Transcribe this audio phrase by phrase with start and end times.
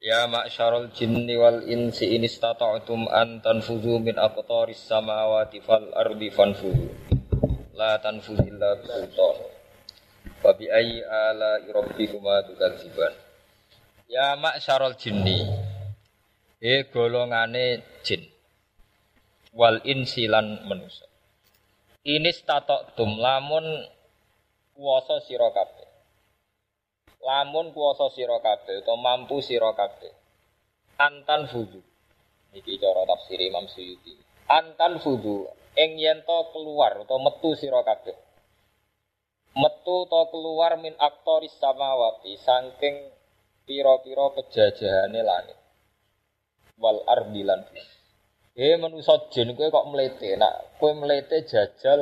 [0.00, 6.88] Ya ma'syarul jinni wal insi in istata'tum an tanfuzu min aqtaris samawati fal ardi fanfuzu.
[7.76, 9.36] La tanfuzu illa bisultan.
[10.40, 13.12] Wa bi ayyi ala rabbikuma tukadziban.
[14.08, 15.44] Ya ma'syarul jinni.
[16.64, 18.24] E golongane jin.
[19.52, 21.04] Wal insi lan manusa.
[22.08, 23.84] Ini stata'tum lamun
[24.72, 25.79] kuwasa sira kabeh
[27.20, 30.12] lamun kuwasa sira kabeh utawa mampu sira kabeh.
[31.00, 31.80] Antan fudu.
[32.50, 34.16] Iki cara tafsir Imam Suyuti.
[34.48, 35.48] Antan fudu.
[35.78, 38.16] Ing yen to keluar utawa metu sira kabeh.
[39.56, 43.12] Metu to keluar min aktoris samawati saking
[43.68, 45.58] pira-pira pejajahane langit.
[46.80, 47.62] Wal ardi lan
[48.60, 50.36] Eh manusa jin kowe kok mlete?
[50.36, 52.00] Nak kowe mlete jajal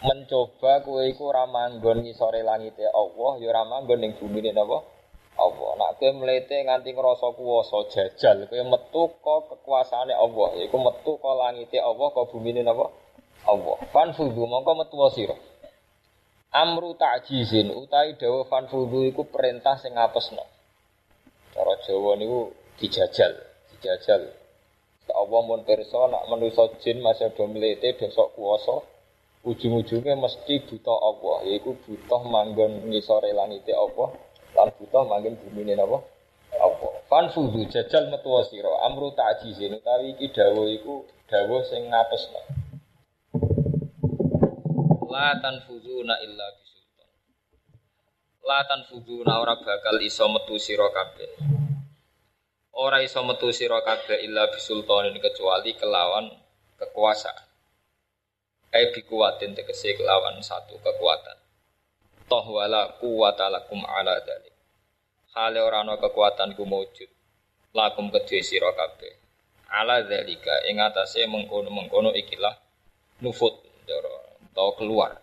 [0.00, 4.80] mencoba kowe iku ora manggon ngisore langite Allah ya ora manggon ning bumine napa?
[5.36, 5.70] Allah.
[5.76, 10.48] Nak kowe mlete nganti ngrasa kuwasa jajal kowe metu ka kekuasaane Allah.
[10.56, 12.88] Yaiku metu ka langite Allah ka bumine napa?
[13.44, 13.76] Allah.
[13.92, 15.36] Fanfudu mongko metu sira.
[16.50, 20.42] Amru ta'jizin utawi dawuh fanfudu iku perintah sing ngapesno
[21.54, 23.38] cara Jawa niku dijajal
[23.74, 24.34] dijajal.
[25.10, 28.82] Allah mun pirsa nak manusa jin masih do mlete dosok kuwasa
[29.40, 34.12] ujung-ujungnya mesti buta Allah yaitu butuh manggon ngisore langite Allah
[34.52, 35.98] lan butuh manggon bumi apa
[36.60, 36.92] Allah.
[37.08, 42.40] Fanfudu jajal metu sira amru ta'jizin utawi iki dawuh iku dawuh sing ngapesno
[45.10, 47.10] la tanfuzuna illa bisultan.
[48.46, 51.30] La tanfuzuna ora bakal iso metu sira kabeh.
[52.78, 56.30] Ora iso metu sira kabeh illa bisultanin kecuali kelawan
[56.78, 57.49] kekuasaan
[58.70, 61.38] ai bi kuwatin tegese kelawan satu kekuatan
[62.30, 64.54] toh wala kuwata lakum ala dalik
[65.34, 67.10] hale ora kekuatan ku maujud
[67.74, 68.70] lakum kedue sira
[69.70, 72.58] ala dalika ing atase mengkono-mengkono ikilah
[73.22, 73.54] nufut
[74.50, 75.14] atau keluar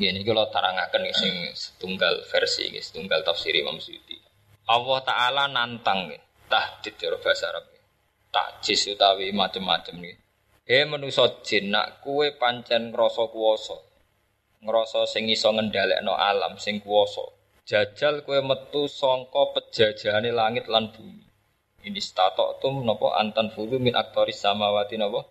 [0.00, 4.16] Gini kalau tarangaken sing setunggal versi, setunggal tafsir Imam Suyuti.
[4.64, 6.08] Allah Taala nantang,
[6.48, 7.68] tahdid ya bahasa Arab.
[8.32, 10.16] Takjis utawi macam-macam nih.
[10.70, 13.74] He manusa jin nak kue pancen ngrasa kuwasa.
[14.62, 17.26] Ngrasa sing iso ngendhalekno alam sing kuwasa.
[17.66, 21.26] Jajal kue metu sangka pejajahane langit lan bumi.
[21.82, 25.26] Ini statok tum napa antan fudu min aktoris samawati napa?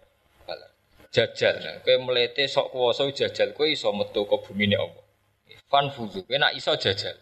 [1.15, 1.55] Jajal.
[1.63, 5.07] Nah, kue melete sok kuwasa jajal kue iso metu ke bumi Allah.
[5.71, 7.15] Fan fudu kue nak iso jajal.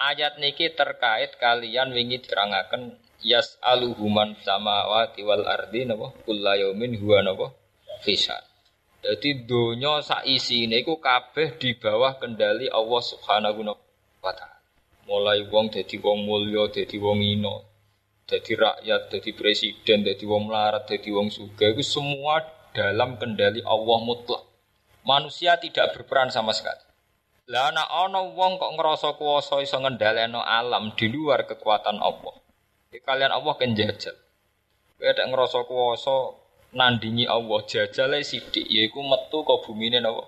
[0.00, 7.46] Ayat niki terkait kalian wingi dirangaken yas aluhuman samawati wal ardi napa kullayomin huwa napa
[8.00, 8.40] fisan.
[9.00, 13.64] Jadi donya sak isine iku kabeh di bawah kendali Allah Subhanahu
[14.20, 14.60] wa taala.
[15.08, 17.64] Mulai wong dadi wong mulya, dadi wong ino,
[18.28, 22.44] dadi rakyat, dadi presiden, dadi wong melarat, dadi wong sugih itu semua
[22.76, 24.44] dalam kendali Allah mutlak.
[25.00, 26.84] Manusia tidak berperan sama sekali.
[27.50, 32.39] Lah ana ana wong kok ngerasa kuwasa iso ngendhaleno alam di luar kekuatan Allah.
[32.90, 34.18] Kalian Allah kan jajal.
[34.98, 36.34] Kowe ada ngerasa kuwasa
[36.74, 40.26] nandingi Allah jajale sithik yaiku metu ke bumine napa?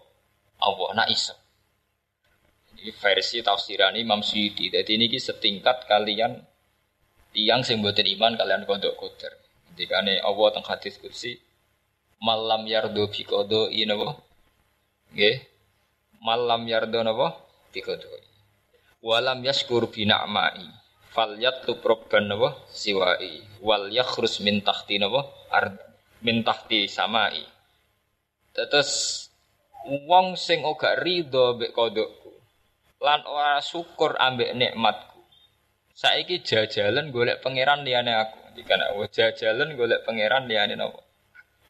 [0.63, 1.35] Allah nak iso.
[2.79, 4.71] Ini versi tafsiran Imam Syuuti.
[4.71, 6.39] Jadi ini setingkat kalian
[7.35, 9.35] tiang sing mboten iman kalian kodok koder.
[9.75, 11.35] Dikane Allah teng hadis kursi
[12.23, 14.23] malam yardo bi qada napa?
[15.11, 15.37] Nggih.
[16.23, 17.43] Malam yardo napa?
[17.75, 18.07] Qada.
[19.03, 20.82] Walam yaskur bi na'mai
[21.13, 23.61] fal yatlub robban napa siwai.
[23.61, 25.77] Wal yakhrus min tahti napa ard
[26.25, 27.45] min tahti samai.
[28.57, 28.91] Terus
[30.09, 32.33] wong sing ora rido mbek kodokku
[33.05, 35.21] lan ora syukur ambek nikmatku.
[35.93, 38.41] Saiki jajalan golek pangeran liyane aku.
[38.57, 41.01] Dikana jajalan golek pangeran liyane napa?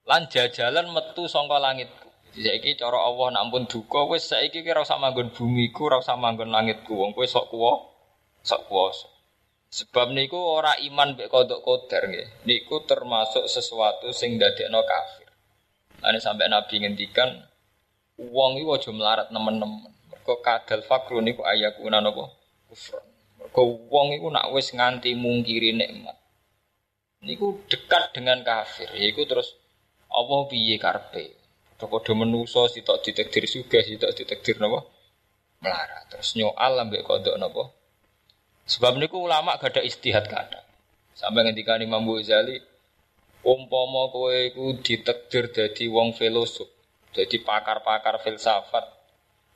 [0.07, 2.09] Lan jajalan metu saka langitku.
[2.33, 6.15] Saiki cara Allah nak ampun duka wis saiki ki ora usah manggon bumiku ora usah
[6.15, 6.95] manggon langitku.
[6.95, 7.93] Wong kowe sok kuwo
[8.43, 9.12] sok kuwasa
[9.73, 12.45] Sebab niku ora iman mbek kodok koder nggih.
[12.45, 15.33] Niku termasuk sesuatu sing dadekno kafir.
[16.05, 17.41] Ane sampai Nabi ngendikan
[18.21, 19.89] wong iku aja melarat nemen-nemen.
[20.13, 22.29] Mergo kadal fakru niku ayakuna napa?
[22.69, 23.01] Kufur.
[23.41, 26.21] Mergo wong iku nak wis nganti mungkiri nikmat.
[27.25, 28.93] Niku dekat dengan kafir.
[28.93, 29.57] Iku terus
[30.13, 31.41] Allah piye karepe?
[31.81, 34.85] Padha menusa sitok ditakdir sugih, sitok ditakdir napa?
[35.65, 36.13] Melarat.
[36.13, 37.73] Terus nyoal ambek kodok napa?
[38.63, 40.63] Sebab niku ulama gak ada istihad kata.
[41.13, 42.57] Sampai ngendika Imam Ghazali,
[43.43, 46.71] umpama kowe iku ditakdir dadi wong filosof,
[47.11, 48.87] dadi pakar-pakar filsafat,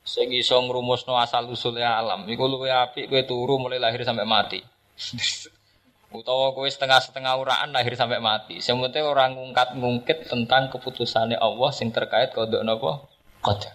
[0.02, 4.60] sing iso ngrumusno asal usule alam, iku luwih apik kowe turu mulai lahir sampai mati.
[6.16, 8.62] Utawa kowe setengah-setengah uraan lahir sampai mati.
[8.62, 13.10] Sing penting ora ngungkat-ngungkit tentang keputusannya Allah sing terkait kodok napa?
[13.42, 13.74] Qadar.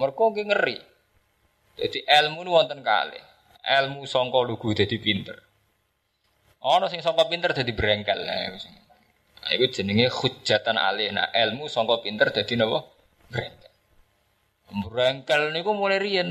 [0.00, 0.80] Mergo ngeri.
[1.76, 3.25] Jadi ilmu nu wonten kalih
[3.66, 5.36] ilmu songko lugu jadi pinter.
[6.62, 8.22] Ono sing songko pinter jadi berengkel.
[8.22, 11.10] Nah, itu jenenge hujatan alih.
[11.14, 12.86] Nah, ilmu songko pinter napa?
[13.30, 13.72] Berengkel.
[14.70, 16.30] Berengkel niku mulai riyen.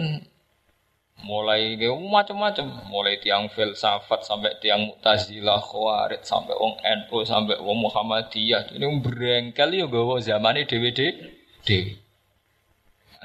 [1.24, 8.76] Mulai macam-macam, mulai tiang filsafat sampai tiang Mu'tazilah, Khawarij sampai wong NU sampai wong Muhammadiyah.
[8.76, 12.04] Ini berengkel yo gawa zamane dhewe-dhewe.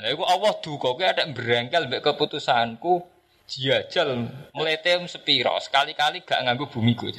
[0.00, 3.04] Lha iku Allah duka kowe ada berengkel mbek keputusanku
[3.50, 7.10] jajal meletem sepiro sekali-kali gak nganggu bumi gue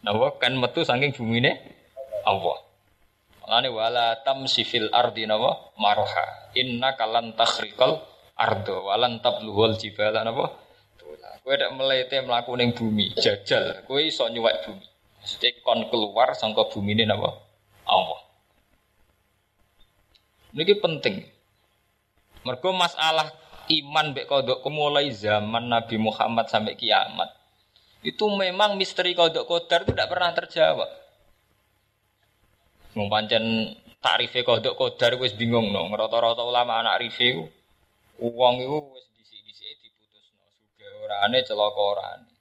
[0.00, 1.52] nah kan metu saking bumi ini
[2.24, 2.58] Allah.
[3.44, 8.00] Mulane wala tamsi ardi nawa maroha inna kalan takhrikal
[8.40, 10.48] ardo walan tabluhul jibala nawa
[11.44, 13.84] kowe dak melete mlaku ning bumi jajal.
[13.84, 14.86] Kowe iso nyuwek bumi.
[15.20, 17.36] Mesti kon keluar sangka bumi ini napa?
[17.84, 18.20] Allah.
[20.56, 21.20] Niki penting.
[22.48, 23.28] Mergo masalah
[23.68, 27.32] iman mbek kodok mulai zaman Nabi Muhammad sampai kiamat.
[28.04, 30.90] Itu memang misteri kodok kodar itu tidak pernah terjawab.
[32.94, 33.08] Mau
[34.04, 35.88] takrife kodok kodar wis bingung no.
[35.88, 37.48] Rata-rata ulama anak rife
[38.20, 42.32] uang itu wis disi-disi diputusno suga orane celaka orane.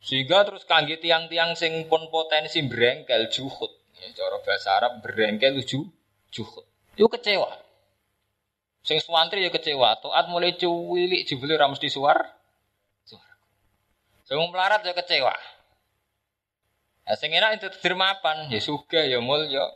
[0.00, 3.72] Sehingga terus kangge tiang-tiang sing pun potensi berengkel juhud.
[4.00, 5.90] Ya, cara bahasa Arab berengkel ju
[6.32, 6.64] juhud.
[6.96, 7.65] Itu kecewa.
[8.86, 12.22] Sing suwantri ya kecewa, taat mulai cuwilik jebule ra mesti suar.
[13.02, 13.34] Suar.
[14.22, 15.34] Sing melarat ya kecewa.
[17.06, 19.66] Nah, sing enak itu termapan, ya suga ya mulya.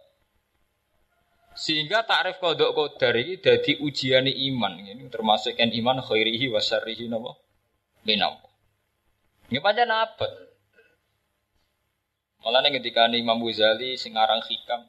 [1.59, 4.79] Sehingga takrif kodok kodar ini jadi ujian iman.
[4.79, 7.35] Ini termasuk kan iman khairihi wa syarrihi napa?
[8.07, 8.39] Binam.
[9.51, 10.31] Ini pancen apa?
[12.47, 14.87] Malah ketika Imam Ghazali sing hikam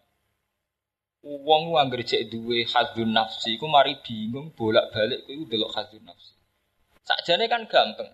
[1.21, 6.33] Uang lu anggar cek duwe hadun nafsi, ku mari bingung bolak-balik ku delok hadun nafsi.
[7.05, 8.09] Sakjane kan gampang.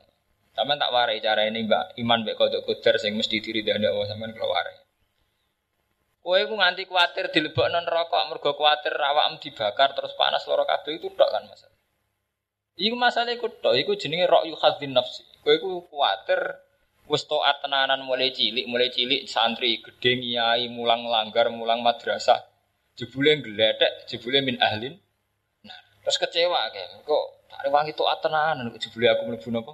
[0.51, 4.11] Sampeyan tak warai cara ini Mbak Iman mbek kodok kodar sing mesti diri dan Allah
[4.11, 4.75] sampean kalau warai.
[6.19, 11.07] Kowe ku nganti kuatir dilebokno neraka mergo kuatir awakmu dibakar terus panas loro kabeh itu
[11.15, 11.79] tok kan masalah.
[12.75, 15.23] Iku masalah iku tok, iku jenenge ra'yu hadzin nafsi.
[15.47, 16.59] Kowe ku kuatir
[17.07, 22.56] wis tenanan mulai cilik, mulai cilik santri gedhe ngiyai mulang langgar, mulang madrasah
[22.97, 24.97] jebule gledek, jebule min ahlin.
[25.61, 29.73] Nah, terus kecewa kan, kok tak wangi itu atenan, jebule aku mlebu napa?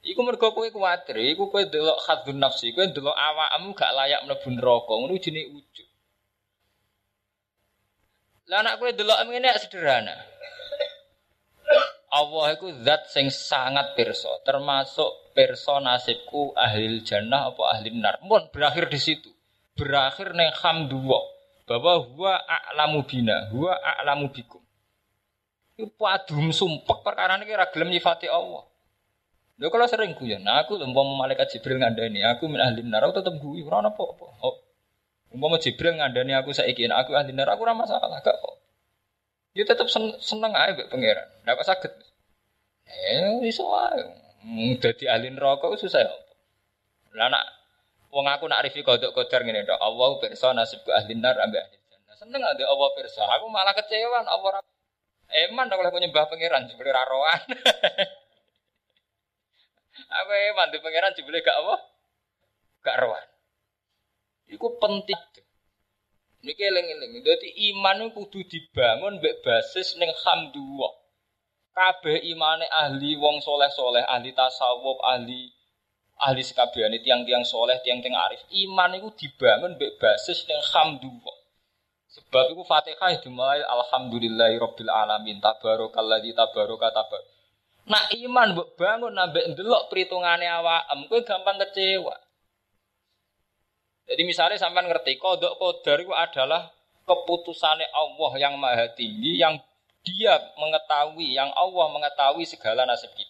[0.00, 4.48] Iku mergo kowe kuwatir, iku kowe delok khadzun nafsi, kowe delok awakmu gak layak mlebu
[4.56, 5.88] neraka, ngono jenenge ujug.
[8.48, 10.16] Lah anak kowe delok ngene sederhana.
[12.10, 18.18] Allah itu zat sing sangat perso, termasuk perso nasibku ahli jannah apa ahli nar.
[18.26, 19.30] Mohon berakhir di situ
[19.80, 21.24] berakhir neng hamdulillah
[21.64, 24.60] bahwa huwa a'lamu bina, huwa a'lamu bikum.
[25.78, 28.68] Itu padum sumpek perkara ini kira gelem nyifati Allah.
[29.60, 33.40] Lho kalau sering guyon, nah aku umpama malaikat Jibril ngandani, aku min ahli neraka tetep
[33.40, 34.26] guyu ora apa-apa.
[34.44, 34.56] Oh.
[35.32, 38.56] Umpama Jibril ngandani aku saiki aku ahli neraka aku ora masalah, gak kok.
[39.52, 39.86] Dia tetap
[40.20, 41.28] seneng aja mbek pangeran.
[41.44, 41.92] Ndak kok saged.
[42.88, 44.00] Eh iso wae.
[44.80, 46.12] Dadi ahli neraka susah ya.
[47.14, 47.59] Lah nak
[48.10, 49.78] Wong aku nak rifi kodok kodar ngene dok.
[49.78, 52.14] Allah pirsa nasibku ahli nar ambek ahli jannah.
[52.18, 53.22] Seneng ada Allah pirsa.
[53.38, 54.66] Aku malah kecewa Allah
[55.30, 57.38] Eman dong aku nyembah pangeran jebule raroan.
[60.18, 61.74] aku eman di pangeran jebule gak apa?
[62.82, 63.28] Gak rohan.
[64.50, 65.14] Iku penting.
[66.42, 67.22] Niki eling-eling.
[67.22, 70.98] Dadi iman kudu dibangun mbek basis ning hamdulillah.
[71.70, 75.54] Kabeh imane ahli wong soleh-soleh, ahli tasawuf, ahli
[76.20, 78.40] ahli sekabehane tiang-tiang soleh, tiang-tiang arif.
[78.52, 81.36] Iman itu dibangun mbek basis yang hamdulillah.
[82.10, 87.22] Sebab itu Fatihah dimulai alhamdulillahi rabbil alamin tabarakalladzi tabaraka tabar.
[87.86, 92.14] Nah iman mbok bangun nambah ndelok perhitungane awakmu kowe gampang kecewa.
[94.10, 96.66] Jadi misalnya sampai ngerti kodok kodar itu adalah
[97.06, 99.58] keputusannya Allah yang maha tinggi yang
[100.00, 103.29] Dia mengetahui, yang Allah mengetahui segala nasib kita.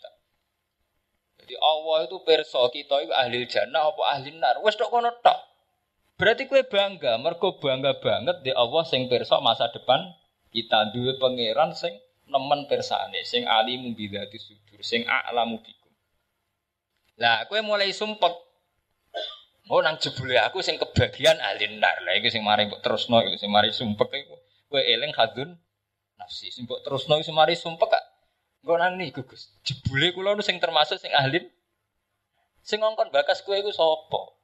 [1.51, 4.63] Jadi Allah itu perso kita itu ahli jannah apa ahli nar.
[4.63, 5.35] Wes tok kono tok.
[6.15, 10.15] Berarti kue bangga, mergo bangga banget di Allah sing perso masa depan
[10.55, 11.91] kita duwe pangeran sing
[12.31, 15.91] nemen persane, sing alimu bidati sudur, sing a'lamu bikum.
[17.19, 18.31] Lah kue mulai sumpek.
[19.75, 21.99] Oh nang jebule aku sing kebagian ahli nar.
[22.07, 24.39] Lah iki sing mari terusno iku sing mari sumpek iku.
[24.71, 25.59] Kue eling hadun
[26.15, 26.55] nafsi.
[26.55, 27.91] Sing terusno iku sing mari sumpek
[28.61, 29.49] Engko nang niku Gus.
[29.65, 31.41] Jebule kula nu sing termasuk sing ahli
[32.61, 34.37] sing ngongkon bakas kowe iku sapa?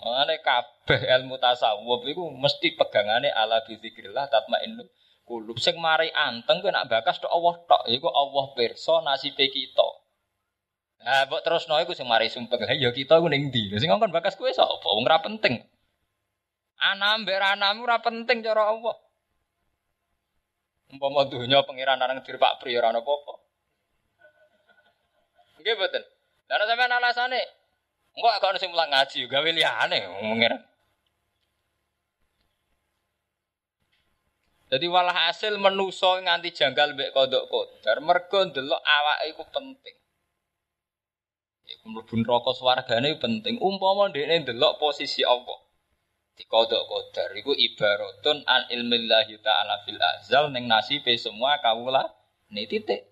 [0.00, 4.88] Mane kabeh ilmu tasawuf iku mesti pegangane ala bizikrillah tatmainnul
[5.26, 9.88] kulub sing mari anteng kowe nak bakas tok Allah tok iku Allah pirsa nasibe kita.
[11.00, 12.62] Nah, mbok terusno iku sing mari sumpah.
[12.78, 13.74] Ya kita iku ning ndi?
[13.74, 14.86] Sing ngongkon bakas kowe sapa?
[14.86, 15.66] Wong ora penting.
[16.78, 19.09] Anam mbek anam ora penting cara Allah.
[20.90, 23.34] Umpama dunya pangeran nang dir Pak Pri ora ana apa-apa.
[25.62, 26.02] Nggih mboten.
[26.50, 27.40] Lah sampean alasane
[28.18, 30.60] engko gak ono sing mulang ngaji gawe liyane pangeran.
[34.70, 39.96] Jadi walah hasil menuso nganti janggal mbek kodok kodar mergo ndelok awake iku penting.
[41.70, 43.62] Iku mlebu neraka swargane penting.
[43.62, 45.69] Umpama ndekne ndelok posisi Allah
[46.40, 47.36] dikodok kodar.
[47.36, 52.08] Itu ibaratun an ilmillahi ta'ala fil azal neng nasibe semua kawula
[52.48, 53.04] ini titik.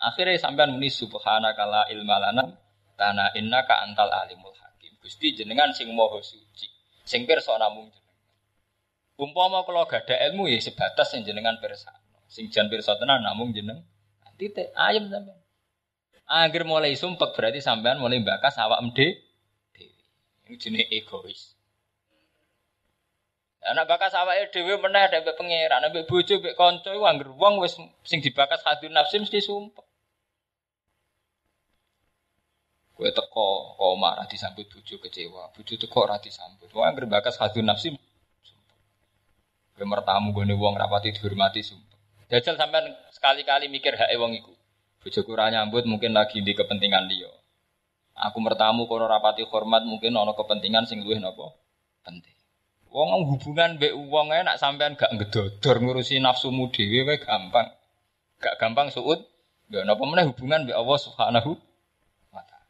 [0.00, 2.56] Akhirnya sampean muni subhanaka la ilma lana
[2.96, 4.96] tanah innaka antal alimul hakim.
[5.04, 6.72] Gusti jenengan sing moho suci
[7.04, 8.16] sing pirsa namung jenengan.
[9.20, 11.92] Umpama kula gada ilmu ya sebatas sing jenengan pirsa
[12.32, 13.84] sing jan pirsa tenan namung jeneng
[14.40, 15.36] titik ayam sampean.
[16.24, 19.20] Akhir mulai sumpek berarti sampean mulai bakas awak mde
[20.50, 21.59] Ini jenis egois.
[23.60, 27.60] Anak bakas awake dhewe meneh ada mbek pangeran, mbek bojo mbek kanca iku anggere wong
[27.60, 27.76] wis
[28.08, 29.84] sing dibakas hadun nafsi mesti sumpah.
[32.96, 36.72] Kowe teko kok marah disambut bojo kecewa, bojo teko ora disambut.
[36.72, 38.76] Wong anggere bakas hadun nafsi sumpah.
[39.76, 42.00] Kowe mertamu gone wong rapati dihormati sumpah.
[42.32, 44.56] Jajal sampean sekali-kali mikir hak wong iku.
[45.04, 47.28] Bojo kurang nyambut mungkin lagi di kepentingan dia.
[48.16, 51.52] Aku mertamu kono rapati hormat mungkin ana kepentingan sing luwih napa
[52.04, 52.39] penting.
[52.90, 57.70] Wong hubungan mbek wong nak sampean gak ngedodor ngurusi nafsumu dhewe wae gampang.
[58.42, 59.22] Gak gampang suud.
[59.70, 61.54] Ya napa meneh hubungan mbek Allah Subhanahu
[62.34, 62.66] wa taala.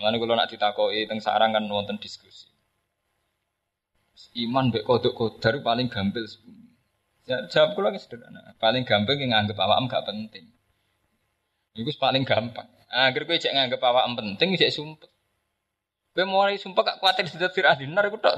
[0.00, 2.48] Mulane kula nak ditakoki teng sarang kan wonten diskusi.
[4.40, 6.24] Iman mbek kodok kodar paling gampil
[7.28, 8.56] Ya, jawab kula sederhana.
[8.58, 10.50] Paling gampang yang nganggep awakmu gak penting.
[11.78, 12.66] Iku paling gampang.
[12.90, 15.06] Agar kowe cek nganggep awakmu penting cek sumpet.
[16.10, 18.34] Kowe mulai sumpah gak kuatir dadi ahli nar iku tok.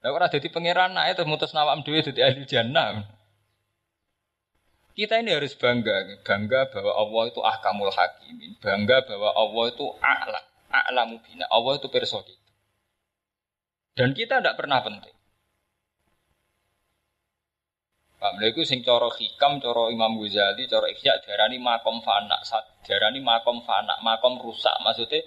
[0.00, 3.04] Lah ora pangeran ae terus mutus nawam dhewe dadi ahli jannah.
[4.94, 10.40] Kita ini harus bangga, bangga bahwa Allah itu ahkamul hakimin, bangga bahwa Allah itu a'la,
[10.70, 12.22] a'lamu bina, Allah itu perso.
[13.98, 15.10] Dan kita tidak pernah penting.
[18.22, 22.38] Pak Melayu sing coro hikam, coro Imam Ghazali, coro Ikhya darani makom fana,
[22.86, 24.78] darani makom fana, makom rusak.
[24.80, 25.26] Maksudnya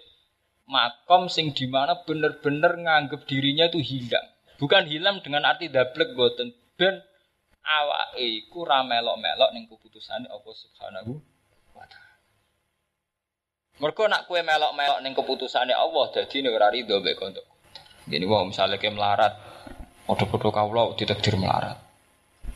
[0.68, 4.28] makom sing di mana bener-bener nganggep dirinya itu hilang.
[4.60, 7.00] Bukan hilang dengan arti dablek boten ben
[7.64, 11.12] awake iku ra melok-melok ning keputusane Allah Subhanahu
[11.74, 12.16] wa taala.
[13.80, 17.22] Nak kue melok-melok ning keputusane Allah dadi nek ora rido mek.
[18.08, 19.36] Gini wong misalnya ke melarat,
[20.08, 21.76] padha-padha kawula ditakdir melarat.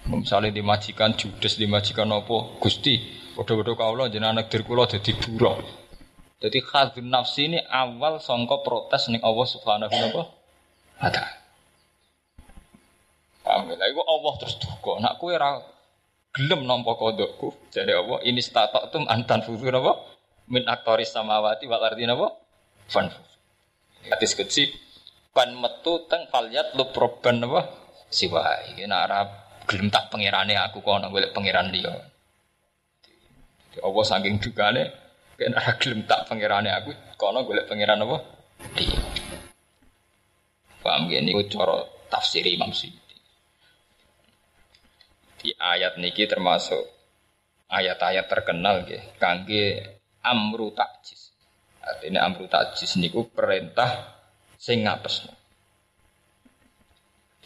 [0.07, 2.95] Misalnya dimajikan judes dimajikan apa Gusti,
[3.35, 5.80] padha-padha kawula jenengan nakdir kula dadi buruh.
[6.41, 10.09] Jadi khadun nafsi ini awal songko protes nih Allah Subhanahu wa
[11.05, 11.37] taala.
[13.45, 13.85] Paham ya?
[13.93, 14.97] Iku Allah terus duka.
[15.01, 15.61] Nak kue ra
[16.33, 17.53] gelem nampa kodokku.
[17.69, 20.01] Jadi Allah ini statok tum antan fuzu napa?
[20.49, 22.33] Min aktoris samawati wal ardi napa?
[22.89, 23.05] Fan.
[24.09, 24.73] Hadis kecil
[25.31, 27.69] kan metu teng falyat lu proban napa?
[28.09, 29.19] Siwa iki nak ora
[29.69, 31.93] gelem tak pengirane aku kono golek pengiran dia.
[33.79, 35.00] Allah saking dugane
[35.41, 38.17] Kena gelem tak pangerane aku, kono golek pangeran apa?
[38.77, 38.93] Dia.
[40.85, 41.81] Paham gini, ini cara
[42.13, 43.17] tafsir Imam Suyuti.
[45.41, 46.85] Di ayat niki termasuk
[47.73, 51.33] ayat-ayat terkenal nggih kangge amru takjis.
[51.81, 54.21] Artinya amru takjis niku perintah
[54.61, 55.33] sing ngapesno.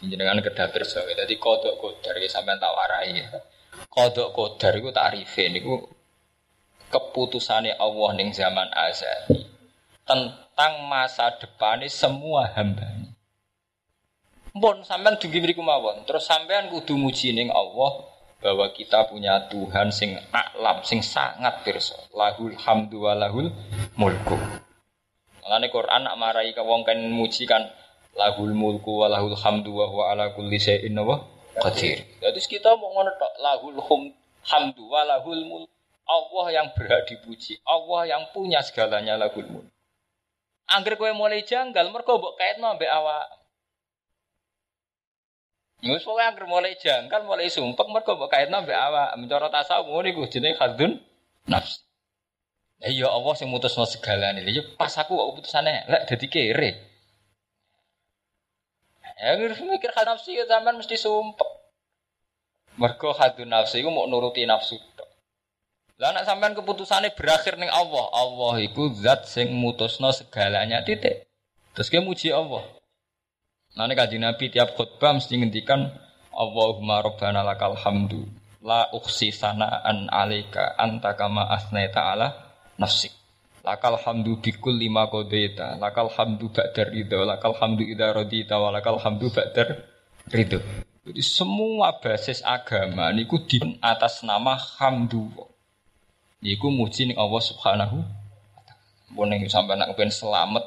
[0.04, 1.00] Jenengan kedah pirsa.
[1.00, 3.24] Dadi kodok kodar iki sampean tak warai.
[3.88, 5.80] Kodok kodar iku tarife niku
[6.90, 9.46] keputusannya Allah ning zaman azali
[10.06, 12.86] tentang masa depannya semua hamba.
[14.56, 16.08] Pun sampean dugi mriku mawon.
[16.08, 18.08] Terus sampean kudu muji ning Allah
[18.40, 21.98] bahwa kita punya Tuhan sing alam, sing sangat pirsa.
[22.16, 23.52] Lahul hamdu wa lahul
[24.00, 24.38] mulku.
[25.44, 27.68] Mulane Quran nak marai ka wong kan muji kan
[28.16, 30.96] lahul mulku wa lahul hamdu wa huwa ala kulli syai'in
[31.60, 32.00] qadir.
[32.24, 34.02] Jadi kita mau ngono tok lahul hum
[34.48, 35.75] hamdu wa lahul mulku.
[36.06, 39.76] Allah yang berhak dipuji, Allah yang punya segalanya lahul mulku.
[40.66, 43.26] Angger kowe mulai janggal mergo mbok kaitno mbek awak.
[45.86, 49.14] Wis pokoke anggere mulai jangkal, mulai sumpek mergo mbok kaitno mbek awak.
[49.18, 50.98] Mencara tasawuf ngono iku jenenge khadzun
[51.46, 51.86] nafs.
[52.82, 54.42] Lah ya Allah sing mutusno segalane.
[54.46, 56.70] Ya pas aku kok putusane lek dadi kere.
[59.22, 61.50] Ya mikir khadzun nafsi ya zaman mesti sumpek.
[62.74, 64.82] Mergo khadzun nafsi iku mau nuruti nafsu
[65.96, 71.24] Lah nek sampean keputusannya berakhir ning Allah, Allah iku zat sing mutusno segalanya titik.
[71.72, 72.64] Terus dia muji Allah.
[73.76, 75.88] Nanti kaji Nabi tiap khutbah mesti ngendikan
[76.36, 78.28] Allahumma rabbana lakal hamdu
[78.66, 82.28] la uksi sanaan alika anta kama asnaita ala
[82.76, 83.14] nafsik.
[83.62, 89.00] Lakal hamdu bikul lima kodeta, lakal hamdu ba'dar ridho, lakal hamdu idha rodita, wa lakal
[89.02, 89.82] hamdu ba'dar
[90.30, 90.62] ridho.
[91.06, 95.30] Jadi semua basis agama niku di atas nama hamdu.
[96.46, 98.06] Niku muji ning Allah Subhanahu
[99.18, 99.50] wa taala.
[99.50, 100.62] sampai nak pengen selamat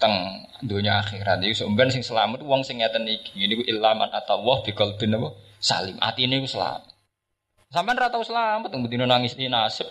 [0.00, 0.16] teng
[0.64, 1.44] dunia akhirat.
[1.44, 3.44] Iki sampean sing selamat wong sing ngeten iki.
[3.44, 5.36] Niku ilaman atawah bi qalbin apa?
[5.60, 6.00] Salim.
[6.00, 6.88] Atine ku selamat.
[7.68, 9.84] Sampean ra tau selamat teng bedino nangis ini nasib.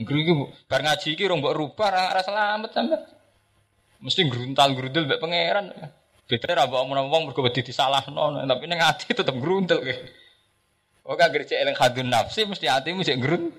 [0.00, 0.32] Angger iki
[0.64, 3.04] bar ngaji iki rong mbok rubah ra selamat sampean
[4.00, 5.76] mesti gruntal gruntul mbek pangeran.
[6.24, 8.48] Beda ra mbok omong-omong mergo wedi disalahno.
[8.48, 9.96] Tapi ning ati tetep gruntul kowe
[11.04, 13.52] Oh gercek eling hadun nafsi mesti hatimu cek grun.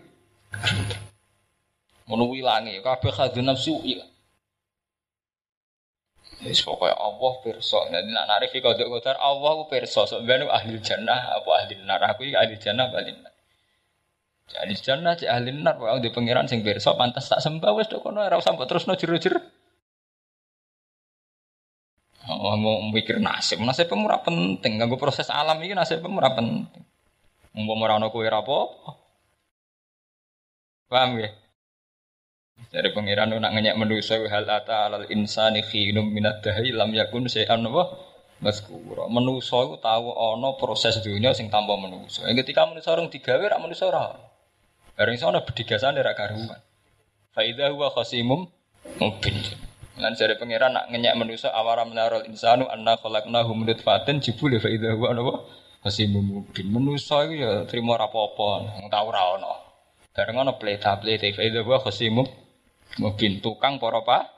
[2.05, 4.11] Ngono wilangi kabeh hadun nafsi ilang.
[6.45, 7.79] Wis pokoke Allah pirsa.
[7.89, 10.05] Dadi nak narif iki kodok kodar Allah ku pirsa.
[10.05, 12.19] Sampeyan ahli jannah apa ahli neraka?
[12.19, 13.41] Aku ahli jannah ahli neraka?
[14.61, 18.21] Ahli jannah cek ahli neraka di pangeran sing pirsa pantas tak sembah wis tok kono
[18.21, 19.41] ora usah mbok terusno jero-jero.
[22.25, 24.77] Oh, mau mikir nasib, nasib ora penting.
[24.77, 26.83] Ganggu proses alam ini nasib ora penting.
[27.57, 29.04] Mau ora ono kowe apa-apa.
[30.85, 31.33] Paham ya?
[32.71, 37.67] Dari pangeran nak ngenyek manusia hal ata alal insani khinum minat dahi lam yakun sayan
[37.67, 37.83] apa
[38.39, 39.09] maskura.
[39.11, 41.75] Manusia itu tahu ono proses dunia sing tanpa.
[41.75, 44.13] Yang ketika manusia orang digawe rak manusia ora.
[44.95, 46.61] Bareng sono bedigasane rak karuan.
[47.35, 48.47] Faida huwa khasimum
[49.01, 49.35] mubin.
[49.99, 54.71] Lan dari pangeran nak ngenyek manusia awara menarol insanu anna khalaqnahu min nutfatin jibul fa
[54.71, 55.33] idza huwa apa
[55.83, 56.71] khasimum mubin.
[56.71, 59.64] Manusia itu ya terima apa-apa, tahu ora ono.
[60.15, 62.23] Bareng ono pleta-pleta fa idza huwa khasimum
[62.95, 64.31] Mungkin tukang para pak.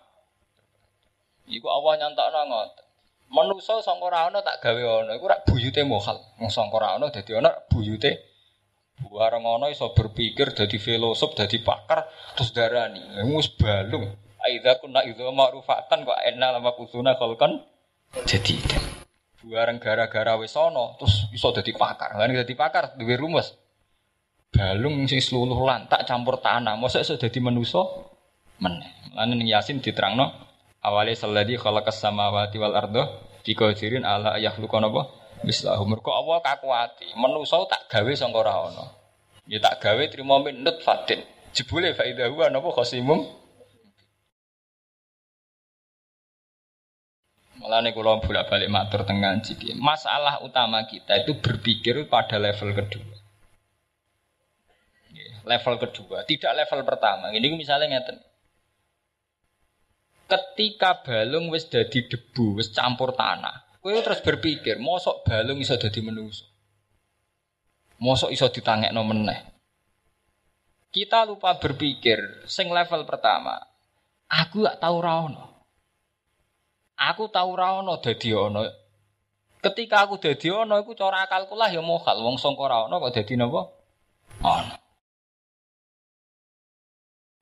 [1.46, 2.86] Iku Allah nyantakno ngoten.
[3.28, 6.18] Manusa sangka ora ana tak gawe ana iku rak buyute mohal.
[6.42, 8.24] Wong sangka ora ana dadi ana buyute
[8.98, 13.04] bareng ana iso berpikir dadi filosof, dadi pakar terus darani.
[13.30, 14.10] Wis balung.
[14.42, 17.62] Aidza kunna idza ma'rufatan kok enna lama kusuna khalqan
[18.24, 18.58] jadi
[19.44, 22.16] bareng gara-gara wis ana terus iso dadi pakar.
[22.18, 23.54] Lan dadi pakar duwe rumus.
[24.48, 27.84] Balung sing seluruh lantak campur tanah, mosok iso dadi manusa
[28.64, 29.12] meneh.
[29.14, 30.30] Lan ning Yasin diterangno
[30.82, 33.04] awale salladzi khalaqas samawati wal arda
[33.44, 35.12] biqadirin ala yakhluqa napa
[35.44, 35.84] mislahu.
[35.86, 38.86] Mergo Allah kakuati, manusa tak gawe sangka ora ana.
[39.52, 41.22] Ya tak gawe trimo min nutfatin.
[41.52, 43.48] Jebule fa idza huwa napa khasimum
[47.58, 49.42] Mulane kula bolak-balik matur tengah
[49.82, 53.17] Masalah utama kita itu berpikir pada level kedua.
[55.48, 57.32] Level kedua, tidak level pertama.
[57.32, 58.20] Ini misalnya ngeten
[60.28, 66.04] ketika balung wis dadi debu, wis campur tanah, kowe terus berpikir, mosok balung iso dadi
[66.04, 66.44] manusa.
[67.98, 69.40] Mosok iso ditangekno meneh.
[70.94, 73.58] Kita lupa berpikir sing level pertama.
[74.28, 75.46] Aku gak tahu ra ono.
[77.00, 78.62] Aku tahu ra ono dadi ono.
[79.58, 83.14] Ketika aku dadi ono iku cara akalku lah ya mokal wong sangka ra ono kok
[83.18, 83.62] dadi napa?
[84.46, 84.76] Ono.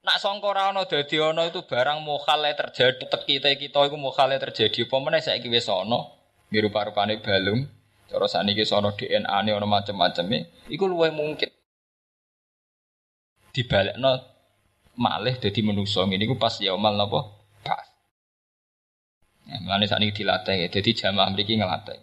[0.05, 4.85] Nak sangka ora ana dadi ana itu barang mokhale terjadi kita kita iku mokhale terjadi
[4.85, 6.13] apa meneh saiki wis ana?
[6.53, 7.65] Rupa-rupane balung
[8.05, 10.39] cara saniki sono DNA-ne ana macam-macam e
[10.69, 11.49] iku luwih mungkin
[13.49, 14.11] dibalekno
[14.93, 17.25] malih dadi manusa ngene iku pas yaumal napa?
[17.65, 17.89] Pas.
[19.49, 21.97] Ya, mulane sakniki dilatih, jadi jamaah mriki ngelatih.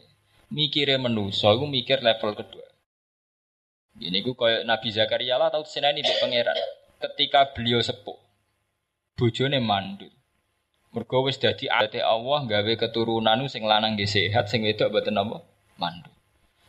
[0.51, 2.67] Mikire manusa iku mikir level kedua.
[4.03, 8.17] Ini ku koyo Nabi Zakaria lah tau seneni mbek pangeran ketika beliau sepuh.
[9.19, 10.11] Bojone mandul.
[10.93, 15.41] Mergo wis dadi adate Allah gawe keturunan sing lanang nggih sehat, sing wedok mboten apa?
[15.81, 16.13] Mandul.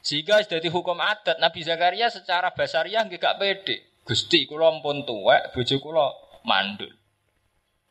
[0.04, 4.04] Sehingga dadi hukum adat Nabi Zakaria secara basariah nggih gak pede.
[4.04, 6.08] Gusti kula ampun tuwek, bojo kula
[6.44, 6.92] mandul.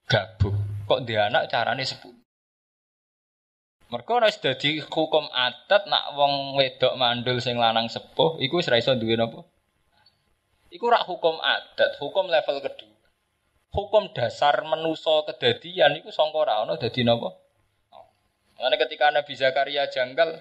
[0.08, 0.56] Gabung.
[0.88, 2.20] Kok dia anak carane sepuluh.
[3.92, 8.80] Mereka harus dadi hukum adat nak wong wedok mandul sing lanang sepuh iku wis ra
[8.80, 9.44] iso duwe napa?
[10.72, 12.96] Iku rak hukum adat, hukum level kedua.
[13.72, 17.32] Hukum dasar menuso kedadian iku sangka ora dadi napa?
[18.56, 20.40] Makanya ketika Nabi Zakaria janggal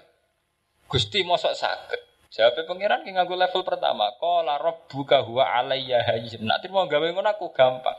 [0.88, 2.00] Gusti mosok saged.
[2.32, 4.12] Jawabnya pangeran ki nganggo level pertama.
[4.20, 6.44] Qala rabbuka huwa alayya hayyin.
[6.44, 7.96] Nak trimo gawe ngono aku gampang.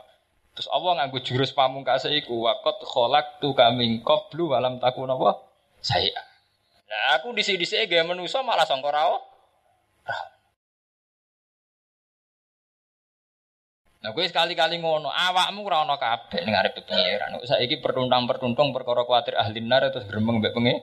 [0.54, 5.42] Terus Allah nganggo jurus pamungkas iku waqat khalaqtu kaming qablu walam takun apa?
[5.82, 6.14] Saya.
[6.86, 8.90] Nah, aku disi-disi gawe manusa malah sangka
[14.04, 17.40] Nah, gue sekali-kali ngono, awakmu ora ana kabeh ning arep pangeran.
[17.40, 20.74] Saiki pertuntang-pertuntung perkara kuatir ahli nar terus gremeng mbek penge.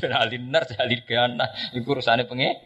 [0.00, 2.56] Ben ahli nar ahli gana iku urusane penge.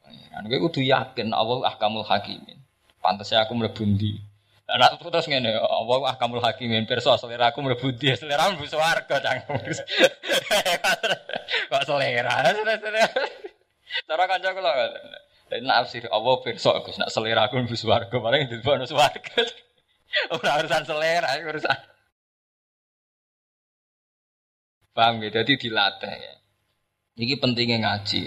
[0.00, 0.48] Pangeran.
[0.48, 2.56] Gue kudu yakin Allah ahkamul hakimin.
[3.04, 4.16] Pantasnya aku mlebu ndi.
[4.64, 9.20] Anak terus ngene, Allah ah kamul hakimin pirsa selera aku mlebu dia, selera mlebu swarga
[9.20, 9.60] cangkem.
[11.68, 12.48] Kok selera?
[14.08, 14.72] Cara kanca kula
[15.50, 19.42] Nek nafsir Allah pirsa Gus, nak selera aku mlebu swarga, paling dilebokno swarga.
[20.38, 21.78] Ora urusan selera, urusan.
[24.94, 25.42] Paham ya?
[25.42, 26.34] Jadi dilatih ya.
[27.18, 28.22] Ini pentingnya ngaji.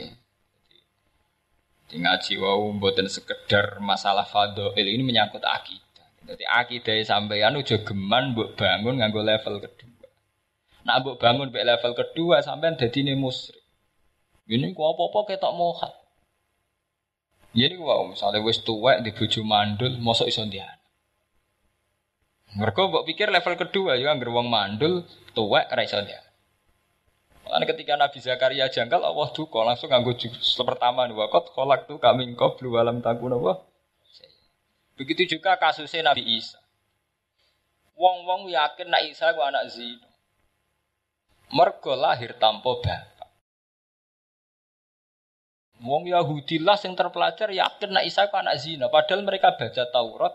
[1.88, 6.08] Di ngaji wau mboten sekedar masalah fadil ini menyangkut akidah.
[6.28, 10.08] Jadi akidah sampeyan udah geman mbok bangun nganggo level kedua.
[10.84, 13.64] Nah mbok bangun mbek level kedua sampean dadi ne musyrik.
[14.44, 16.03] Ini ku apa-apa ketok mohat.
[17.54, 20.74] Jadi wow, misalnya wis tuwek di bojo mandul, mosok iso ndian.
[22.58, 25.06] Mereka mbok pikir level kedua ya anggere wong mandul
[25.38, 26.26] tuwek ra iso ndian.
[27.44, 32.58] Ketika Nabi Zakaria janggal Allah duka langsung nganggo jurus pertama wakot kolak tuh kami kau
[32.58, 33.62] belum alam takun apa
[34.98, 36.62] Begitu juga kasusnya Nabi Isa.
[37.98, 40.10] Wong-wong yakin nak Isa ku anak zina.
[41.54, 43.13] Mergo lahir tanpa bapak.
[45.84, 48.88] Wong Yahudi lah yang terpelajar yakin nak Isa ku anak zina.
[48.88, 50.34] Padahal mereka baca Taurat.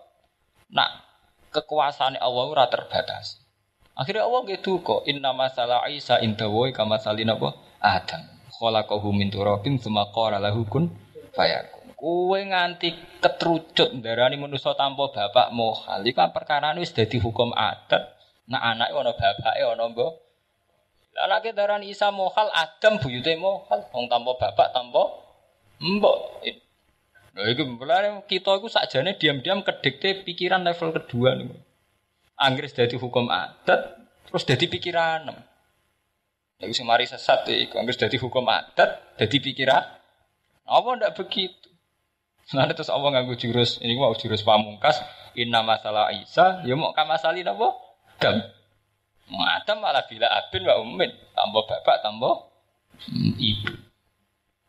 [0.68, 0.90] Nak
[1.56, 3.40] kekuasaan Allah ora terbatas.
[3.96, 5.08] Akhirnya Allah gitu kok.
[5.08, 7.56] Inna masalah Isa indawoi kama salina apa?
[7.80, 8.22] Adam.
[8.60, 10.92] Khalaqahu min turabin tsumma qala lahu kun
[11.32, 11.96] fayakun.
[11.96, 16.04] Kue nganti ketrucut darani manusa tanpa bapak mohal.
[16.04, 18.04] Iku kan perkara wis dadi hukum adat.
[18.52, 20.12] Nah anake ana bapake ana mbok.
[21.18, 25.27] Anake darani Isa mohal, Adam buyute mohal, wong tanpa bapak tanpa
[25.82, 26.42] mbok.
[27.38, 31.54] Lha iku mulane kita iku sakjane diam-diam kedikte pikiran level kedua niku.
[32.38, 35.30] Anggris dadi hukum adat, terus dadi pikiran.
[36.58, 39.82] Lha sing mari sesat iku anggris dadi hukum adat, dadi pikiran.
[40.66, 41.70] Apa ndak begitu?
[42.52, 45.04] Nanti terus Allah nganggu jurus, ini mau jurus pamungkas,
[45.36, 47.76] inna masalah Isa, ya mau kamasali napa?
[48.16, 48.40] Dam.
[49.28, 52.48] Adam malah bila abin wa ummin, tambah bapak, tambah
[53.36, 53.77] ibu.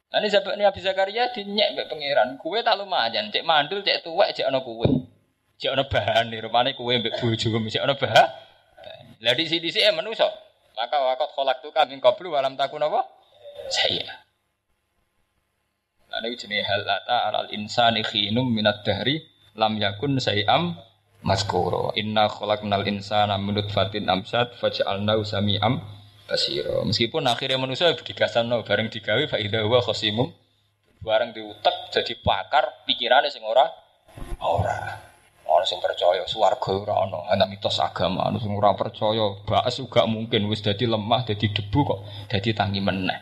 [0.10, 4.50] Sahabat ini Abi Zakaria dinyek mbek pangeran, kue tak lumayan, cek mandul, cek tuwek, cek
[4.50, 4.90] ono kue.
[5.62, 8.28] Cek ono bahan nih, kue mbek bojo, cek ono bahan.
[9.22, 10.26] Lah di sini sih manusia.
[10.80, 13.04] Maka wakot kolak tuh kami koplu alam takun apa?
[13.68, 14.08] Saya.
[16.10, 19.22] Nah, ini jenis hal ata alal insani khinum minat dahri
[19.60, 20.80] lam yakun sayam
[21.22, 21.92] maskuro.
[22.00, 25.84] Inna khalaqnal insana minut fatin amsat faj'alnahu sami'am
[26.30, 26.86] basiro.
[26.86, 27.90] Meskipun akhirnya manusia
[28.46, 30.30] no bareng digawe fa idza huwa khasimum
[31.02, 33.66] bareng diutek jadi pakar pikirannya sing ora
[34.46, 35.10] ora.
[35.50, 40.06] Orang sing percaya swarga ora ana, ana mitos agama, ana sing ora percaya, bahas juga
[40.06, 43.18] mungkin wis dadi lemah, dadi debu kok, dadi tangi meneh.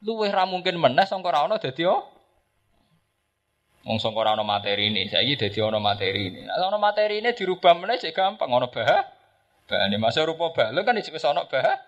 [0.00, 2.08] Luwih ra mungkin meneh sangka ora ana dadi oh
[3.88, 6.40] Wong ora ana materi ini, saiki dadi ana materi ini.
[6.44, 9.04] Nek ana materi ini dirubah meneh cek gampang ana bah.
[9.68, 11.87] Bahane masa rupa balung kan wis ana bah.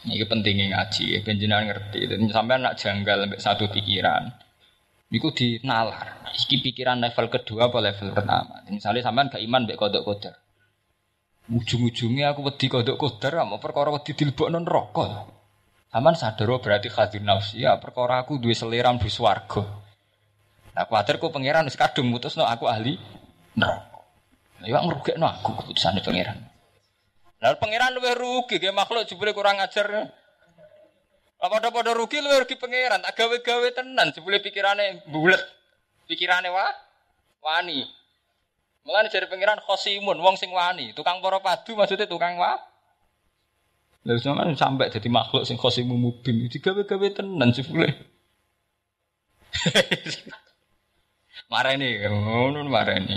[0.00, 2.08] Ini pentingnya ngaji, penjenan ngerti.
[2.08, 4.32] Dan sampai anak janggal sampai satu pikiran.
[5.12, 6.24] Iku dinalar.
[6.32, 8.64] Iki pikiran level kedua apa level pertama.
[8.70, 10.34] Misalnya sampean gak iman mbek kodok kodar.
[11.50, 15.26] Ujung-ujungnya aku wedi kodok kodar, mau perkara wedi dilebokno neraka.
[15.90, 19.66] Aman sadar oh, berarti hadir nafsi ya perkara aku duwe selera di swarga.
[20.70, 22.94] Nah, kuwatir ku pangeran wis kadung mutusno aku ahli
[23.58, 24.06] neraka.
[24.62, 26.49] Ya ngrugekno aku keputusane pangeran.
[27.40, 30.12] Lah pangeran luwih rugi ge makhluk jebule kurang ajar.
[31.40, 35.40] Apa padha rugi luwih rugi pangeran, tak gawe-gawe tenan jebule pikirane bulet.
[36.04, 36.68] Pikirane wah
[37.40, 37.88] wani.
[38.84, 42.60] Mulane jare pangeran khosimun wong sing wani, tukang para padu maksudnya tukang wa.
[44.04, 47.88] Lha sampean sampai jadi makhluk sing khosimu mubin, digawe-gawe tenan jebule.
[51.52, 53.16] mareni, ngono mareni.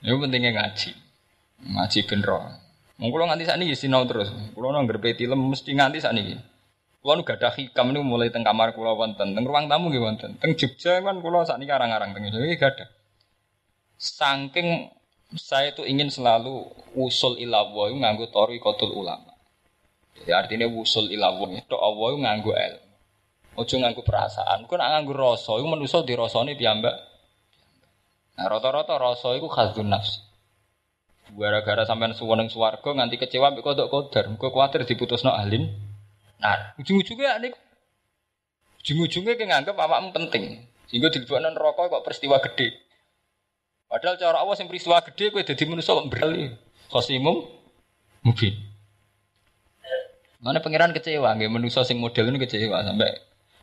[0.00, 0.90] Itu pentingnya ngaji.
[1.68, 2.20] Ngaji ben
[3.00, 3.08] roh.
[3.08, 4.28] Wong kula nganti sakniki sinau terus.
[4.52, 6.36] Kula nang ngrepe film mesti nganti sakniki.
[7.00, 10.36] Kula nu gadah hikam niku mulai teng kamar kula wonten, teng ruang tamu nggih wonten.
[10.36, 12.88] Teng Jogja kan kula sakniki arang-arang teng iki gadah.
[13.96, 14.92] Saking
[15.32, 19.32] saya itu ingin selalu usul ilawo nganggo tori kotul ulama.
[20.20, 22.88] Jadi artinya usul ilawo itu Allah nganggo ilmu.
[23.56, 24.68] Ojo nganggo perasaan.
[24.68, 26.96] Kau nak nganggo rasa, itu manusia di rasane piyambak.
[28.38, 30.29] Nah rata-rata rasa itu khasdun nafsi.
[31.38, 35.70] Gara-gara sampean suweneng swarga nganti kecewa mbek kodok kodar, muga kuwatir diputusno alim.
[36.40, 37.52] Nah, ujung-ujungnya nih
[38.80, 40.64] ujung-ujungnya kayak nganggep awakmu penting.
[40.88, 42.74] Sehingga dilebokno neraka kok peristiwa gede.
[43.86, 46.50] Padahal cara Allah yang peristiwa gede kowe dadi manusa kok berali.
[46.90, 47.46] Khosimum
[48.26, 48.54] mungkin.
[50.40, 53.12] Mana pangeran kecewa nggih manusa sing model ini kecewa sampai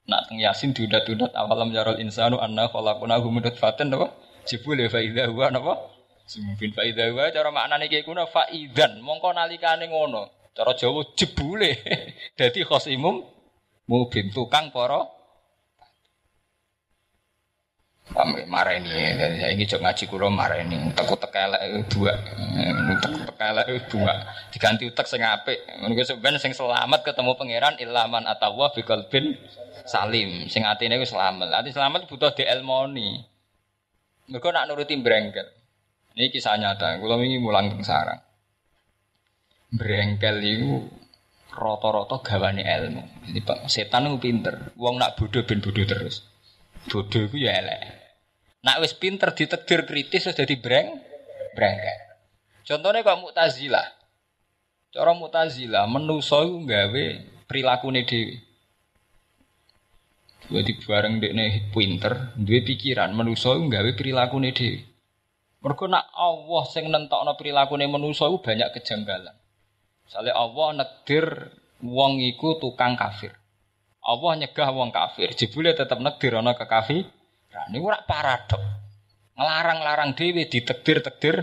[0.08, 4.14] nak teng Yasin diudat-udat awalam yarul insanu anna khalaqnahu min nutfatin apa?
[4.48, 5.97] Jibul fa idza huwa napa?
[6.28, 10.52] Sumfin fa idza huwa cara maknane iki kuna faidan mongko nalikane ngono.
[10.52, 11.72] Cara Jawa jebule.
[12.38, 13.24] Dadi khosimum
[13.88, 15.18] mubin tukang para
[18.08, 22.16] Kami marah ini, saya ini jok ngaji kulo marah ini, takut tekelek dua,
[23.04, 24.14] takut tekelek dua,
[24.48, 25.60] diganti utak sing apik.
[25.84, 29.36] Menurut sebenarnya sing selamat ketemu pangeran ilaman atawa fikal bin
[29.84, 31.52] salim, sing atine itu selamat.
[31.52, 33.28] Ati selamat butuh dielmoni.
[34.32, 35.48] Mereka nak nuruti brengkel.
[36.18, 38.18] Ini kisah nyata, kulo ini mulang teng sarang.
[39.70, 40.90] Brengkel itu
[41.54, 43.30] roto-roto gawane ilmu.
[43.30, 46.26] Jadi setan itu pinter, wong nak bodoh ben bodoh terus.
[46.90, 47.82] Bodoh itu ya elek.
[48.66, 50.98] Nak wis pinter ditekdir kritis sudah dadi breng
[51.54, 52.00] brengket.
[52.66, 53.88] Contohnya kok Mu'tazilah.
[54.90, 57.06] Cara Mu'tazilah menusa iku gawe
[57.46, 58.42] prilakune dhewe.
[60.48, 64.87] Jadi bareng dekne pinter, duwe pikiran menusa iku gawe prilakune dhewe.
[65.68, 69.36] Mergo nak Allah sing nentokno prilakune manusa iku banyak kejanggalan.
[70.08, 71.52] Misalnya Allah nekdir
[71.84, 73.36] wong iku tukang kafir.
[74.08, 77.04] Allah nyegah wong kafir, jebule tetap negdir ana kekafir.
[77.52, 78.64] Nah, ini ora paradok.
[79.36, 81.36] Ngelarang-larang dewi ditekdir-tekdir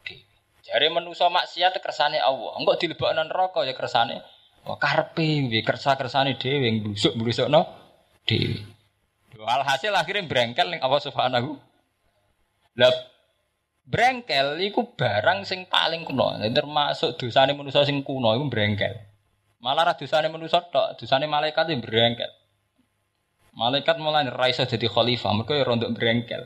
[0.00, 0.24] dewi.
[0.64, 2.56] Jare manusa maksiat kersane Allah.
[2.56, 4.24] Engko dilebokno neraka ya kersane
[4.64, 7.60] oh, karpe piye kersa-kersane dhewe nglusuk-nglusukno
[8.24, 8.64] dhewe.
[9.36, 11.60] Alhasil akhirnya brengkel ning Allah Subhanahu.
[12.80, 12.92] Lah
[13.86, 16.34] brengkel iku barang sing paling kuno.
[16.42, 18.94] Termasuk dosane manusa sing kuno iku brengkel.
[19.62, 22.28] Malah ra dosane manusa tok, dosane malaikat yang berengkel.
[23.56, 26.44] Malaikat mulai raisa jadi khalifah, mereka ya rontok berengkel.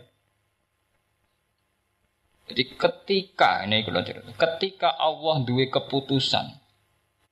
[2.47, 6.55] Jadi ketika ini kalau cerita, ketika Allah duwe keputusan,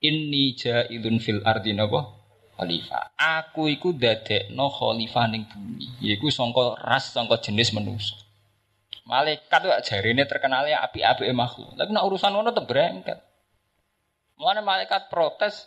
[0.02, 2.10] ini jaidun fil ardi napa
[2.58, 3.14] khalifah.
[3.14, 3.94] Aku iku
[4.50, 6.02] no khalifah ning bumi.
[6.02, 8.27] Yaiku sangka ras sangka jenis manusia.
[9.08, 11.72] Malaikat tuh jarine terkenalnya api-api makhluk.
[11.80, 13.18] Tapi nak urusan ngono tetep berengkel.
[14.36, 15.64] Mulane malaikat protes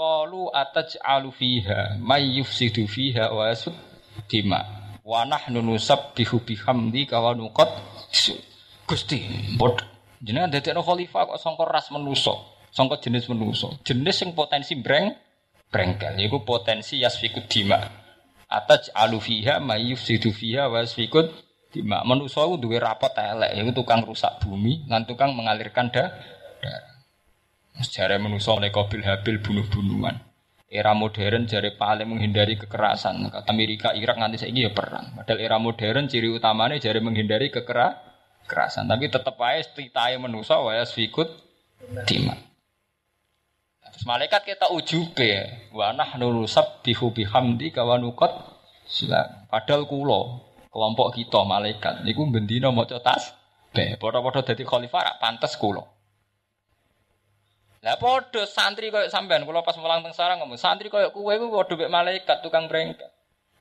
[0.00, 3.76] qalu ataj'alu fiha may yufsidu fiha wa yasud
[4.26, 4.64] dima
[5.04, 7.68] wa nahnu nusabbihu bihamdi wa nuqat
[8.88, 9.22] Gusti
[9.54, 9.78] bod
[10.24, 12.32] jenengan dadekno khalifah kok sangka ras menusa
[12.72, 15.14] sangka jenis menusa jenis sing potensi breng
[15.68, 17.78] brengkel iku potensi yasfikud dima
[18.50, 21.28] ataj'alu fiha may yufsidu fiha wa yasfikud
[21.70, 26.12] dima menusa ku duwe rapot elek iku tukang rusak bumi lan tukang mengalirkan darah
[27.80, 30.20] Sejarah manusia oleh Qabil Habil bunuh-bunuhan.
[30.70, 33.32] Era modern jari paling menghindari kekerasan.
[33.32, 35.16] Kata Amerika, Irak nanti saya ya perang.
[35.16, 38.84] Padahal era modern ciri utamanya jari menghindari kekerasan.
[38.84, 41.26] Tapi tetap aja ceritanya manusia waya sfikut
[42.04, 42.36] dima.
[43.90, 45.32] Terus malaikat kita ujube,
[45.74, 46.46] wa nahnu
[46.84, 48.30] bihu bihamdi kawanukot.
[49.50, 52.98] Padahal kulo kelompok kita malaikat niku bendina maca.
[53.70, 55.86] Be, padha-padha dadi khalifah pantas kulo.
[57.86, 61.46] Lah padha santri koyo sampean kula pas mulang teng sarang ngomong santri koyo kowe iku
[61.54, 63.08] padha mek malaikat tukang brengket.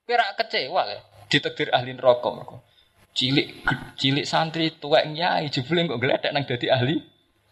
[0.03, 0.97] Kowe ra kecewa le
[1.29, 2.65] ditakdir ahli neraka mergo.
[3.13, 3.63] Cilik
[3.95, 6.97] cilik santri tuwek nyai jebule kok gledek nang dadi ahli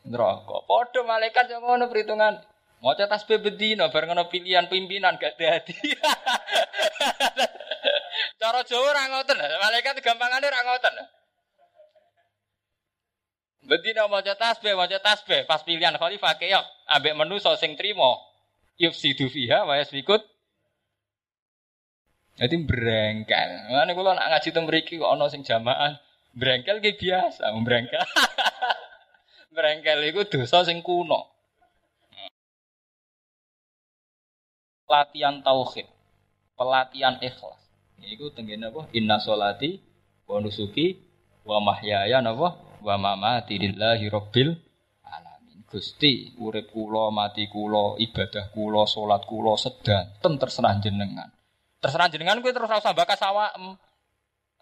[0.10, 0.66] neraka.
[0.66, 2.42] Padha malaikat yo ngono perhitungan.
[2.78, 5.74] Maca tasbih bedino bareng ana pilihan pimpinan gak dadi.
[8.38, 9.38] Cara Jawa ora ngoten.
[9.38, 10.96] Malaikat gampangane ora ngoten.
[13.68, 18.16] Bedina maca tasbih, maca tasbih, pas pilihan khalifah keok ambek manusa sing trimo
[18.80, 20.24] yufsidu fiha wa yasfikut
[22.38, 23.50] Jadi brengkel.
[23.74, 25.98] Mana kula nak ngaji teng mriki kok ana sing jamaah
[26.38, 27.98] Brengkel ki biasa, brengkel.
[29.58, 31.34] brengkel iku dosa sing kuno.
[34.86, 35.90] Latihan tauhid,
[36.54, 37.67] pelatihan ikhlas.
[38.04, 38.90] Iku tenggene apa?
[38.94, 39.82] Inna sholati
[40.30, 40.98] wa nusuki
[41.48, 42.58] wa mahyaya napa?
[42.84, 44.54] Wa mamati lillahi rabbil
[45.06, 45.66] alamin.
[45.66, 51.30] Gusti, urip kula, mati kula, ibadah kula, salat kula sedanten terserah jenengan.
[51.82, 53.78] Terserah jenengan kuwi terus rasa bakas awakmu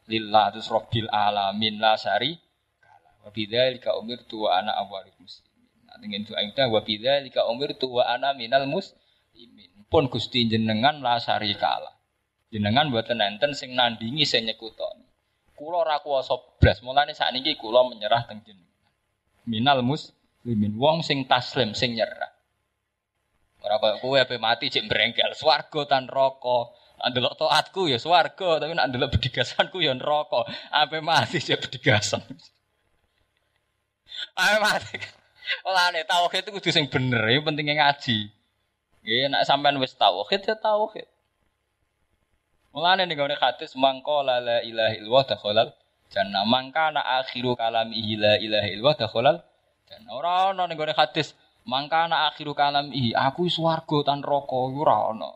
[0.06, 2.38] lillah terus robbil alamin la syari
[3.26, 8.06] wa bidzalika umirtu wa ana awwalul muslimin nah dengan doa itu wa bidzalika umirtu wa
[8.06, 11.90] ana minal muslimin pun Gusti jenengan la syari kala
[12.56, 15.04] jenengan mboten enten sing nandingi sing nyekutoni
[15.60, 18.80] kula ora kuwasa blas mulane sakniki kula menyerah teng jenengan
[19.44, 22.32] minal muslimin wong sing taslim sing nyerah
[23.60, 28.72] ora kaya kowe ape mati cek brengkel swarga tan rokok Andelok toatku ya swarga, tapi
[28.72, 30.48] nak andelok bedigasanku ya neraka.
[30.72, 32.24] Ape mati ya bedigasan.
[34.40, 34.98] Ape mati.
[35.68, 38.32] Olane tauhid itu kudu sing bener, ya pentingnya ngaji.
[39.06, 41.06] Nggih, nek sampean wis tauhid ya tauhid.
[42.76, 45.70] Mulane ning gone hadis mangko la la ilaha illallah dakhalal.
[46.44, 49.38] Mangka na akhiru kalamihi la ilaha illallah dakhalal
[49.88, 50.12] jannah.
[50.12, 51.32] Ora ana ning gone hadis
[51.64, 55.32] mangka na akhiru kalamihi aku swarga tan neraka ora ana.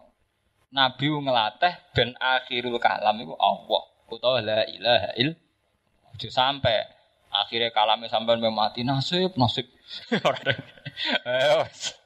[0.69, 5.33] Nabi ngelatih ben akhirul kalam itu Allah utawa la ilaha il
[6.13, 6.85] aja sampai
[7.33, 9.65] akhirnya kalamnya sampai mati nasib nasib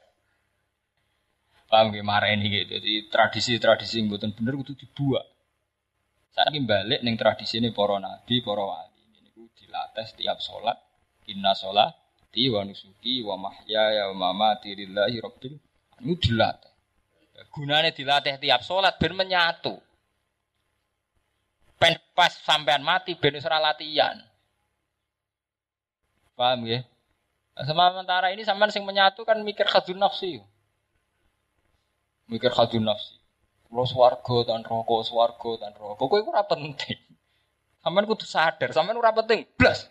[1.74, 5.26] paham marah ini gitu jadi tradisi-tradisi yang buatan bener itu dibuat
[6.54, 10.78] ingin balik tradisi ini para nabi para wali ini itu dilatih setiap sholat
[11.26, 11.90] inna sholat
[12.30, 15.58] di wa nusuki wa mahya ya wa mamati lillahi rabbil
[15.98, 16.74] itu dilatih
[17.50, 19.78] Gunanya dilatih tiap sholat ben menyatu.
[21.78, 24.22] Pen pas sampean mati ben usra latihan.
[26.38, 26.86] Paham ya?
[27.58, 30.42] Sementara ini sampean sing menyatu kan mikir khadun nafsi.
[32.28, 33.20] Mikir khadun nafsi.
[33.74, 36.06] Lo swarga dan rokok, swarga dan rokok.
[36.06, 36.96] Kowe ora penting.
[37.82, 39.44] Sampean kudu sadar, sampean ora penting.
[39.58, 39.90] Blas.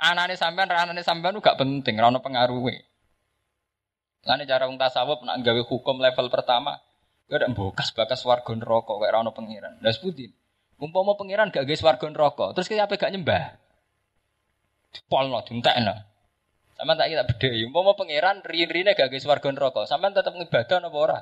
[0.00, 2.90] Anane sampean, anane sampean gak penting, ora ono pengaruhe.
[4.24, 6.76] Lani cara wong tasawuf nak gawe hukum level pertama,
[7.28, 9.80] gak ada bokas bakas warga neraka kayak rano pengiran.
[9.80, 10.28] Lah seputi.
[10.80, 13.56] Umpama pengiran gak guys warga neraka, terus kayak apa gak nyembah?
[14.90, 16.09] Dipolno, dientekno.
[16.80, 17.48] Sama tak kita beda.
[17.68, 21.20] Umpama pengiran rin-rine gak guys warga neraka, sampean tetap ngibadah napa ora?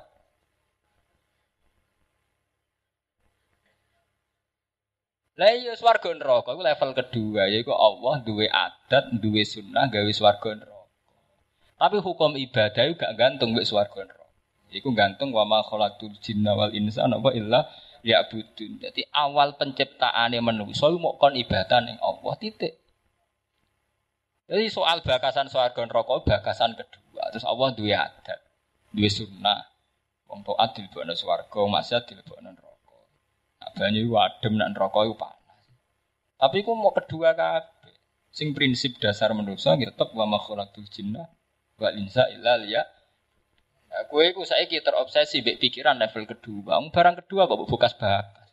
[5.38, 10.50] Lah iya swarga neraka iku level kedua yaiku Allah duwe adat, duwe sunnah gawe swarga
[10.62, 10.90] neraka.
[11.78, 14.30] Tapi hukum ibadah itu gak gantung mbek swarga neraka.
[14.74, 17.66] Iku gantung wa ma khalaqtul jinna wal insana wa illa
[18.02, 18.82] ya'budun.
[18.82, 22.78] Jadi awal penciptaane manusa mau kon ibadah ning Allah titik.
[24.48, 27.28] Jadi soal bakasan swarga neraka bakasan kedua.
[27.36, 28.40] Terus Allah duwe adat,
[28.96, 29.60] duwe sunnah.
[30.28, 32.98] Wong taat dilebokno swarga, maksiat dilebokno neraka.
[33.60, 35.62] Nah, banyu adem nak neraka iku panas.
[36.40, 37.92] Tapi ku mau kedua kabeh.
[38.32, 41.28] Sing prinsip dasar manusa tetep wa khalaqtul jinna
[41.78, 42.82] Wa insa illa liya.
[43.88, 46.80] Nah, kue ku saiki terobsesi pikiran level kedua.
[46.88, 48.48] Barang kedua kok bukas bakas.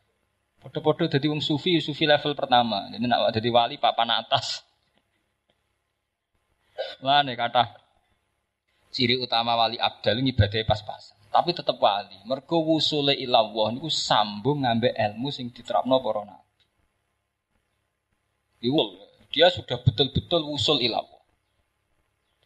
[0.59, 2.87] Podo-podo jadi wong sufi, sufi level pertama.
[2.91, 4.63] Jadi nak jadi wali papan atas.
[7.05, 7.77] Lah nih kata
[8.89, 11.13] ciri utama wali abdal ibadah pas-pasan.
[11.29, 12.17] Tapi tetap wali.
[12.25, 16.41] Mergo wusule ilawah niku sambung ngambil ilmu sing diterapno para nabi.
[19.29, 21.21] Dia sudah betul-betul usul ilawah.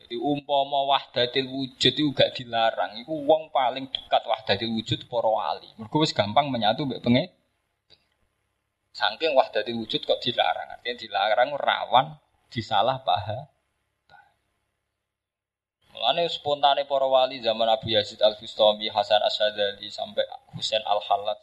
[0.01, 2.97] Jadi umpama wahdatil wujud itu gak dilarang.
[2.97, 5.69] Iku wong paling dekat wahdatil wujud para wali.
[5.77, 7.29] Mergo wis gampang menyatu mbek pengen.
[8.89, 10.65] Saking wahdatil wujud kok dilarang.
[10.75, 12.17] Artinya dilarang rawan
[12.49, 13.45] disalah paham.
[15.89, 21.39] Mulane spontane para wali zaman Abu Yazid Al Bustami, Hasan Asyadzali sampai Husain Al Halat.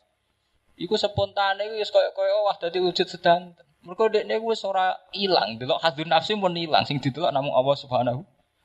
[0.78, 3.56] Iku spontane wis koyo-koyo wahdatil wujud sedang.
[3.87, 8.21] Mergo dekne wis ora ilang, delok hadun nafsi pun ilang, sing didelok namung Allah Subhanahu